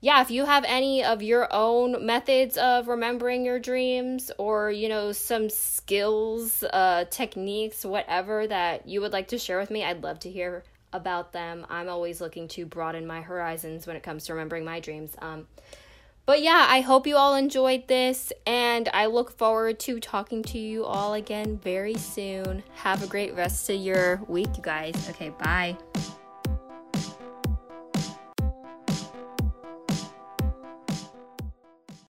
yeah, 0.00 0.20
if 0.20 0.30
you 0.30 0.44
have 0.44 0.64
any 0.66 1.04
of 1.04 1.22
your 1.22 1.48
own 1.52 2.04
methods 2.04 2.58
of 2.58 2.88
remembering 2.88 3.44
your 3.44 3.60
dreams 3.60 4.32
or, 4.36 4.70
you 4.70 4.88
know, 4.88 5.12
some 5.12 5.48
skills, 5.48 6.64
uh, 6.64 7.04
techniques, 7.10 7.84
whatever 7.84 8.46
that 8.46 8.88
you 8.88 9.00
would 9.00 9.12
like 9.12 9.28
to 9.28 9.38
share 9.38 9.58
with 9.58 9.70
me, 9.70 9.84
I'd 9.84 10.02
love 10.02 10.18
to 10.20 10.30
hear 10.30 10.64
about 10.92 11.32
them. 11.32 11.66
I'm 11.70 11.88
always 11.88 12.20
looking 12.20 12.48
to 12.48 12.66
broaden 12.66 13.06
my 13.06 13.22
horizons 13.22 13.86
when 13.86 13.96
it 13.96 14.02
comes 14.02 14.26
to 14.26 14.34
remembering 14.34 14.64
my 14.64 14.80
dreams. 14.80 15.14
Um, 15.20 15.46
but 16.24 16.40
yeah, 16.40 16.66
I 16.68 16.82
hope 16.82 17.06
you 17.06 17.16
all 17.16 17.34
enjoyed 17.34 17.88
this, 17.88 18.32
and 18.46 18.88
I 18.94 19.06
look 19.06 19.36
forward 19.36 19.80
to 19.80 19.98
talking 19.98 20.44
to 20.44 20.58
you 20.58 20.84
all 20.84 21.14
again 21.14 21.58
very 21.58 21.96
soon. 21.96 22.62
Have 22.76 23.02
a 23.02 23.08
great 23.08 23.34
rest 23.34 23.68
of 23.70 23.76
your 23.80 24.22
week, 24.28 24.56
you 24.56 24.62
guys. 24.62 25.08
Okay, 25.10 25.30
bye. 25.30 25.76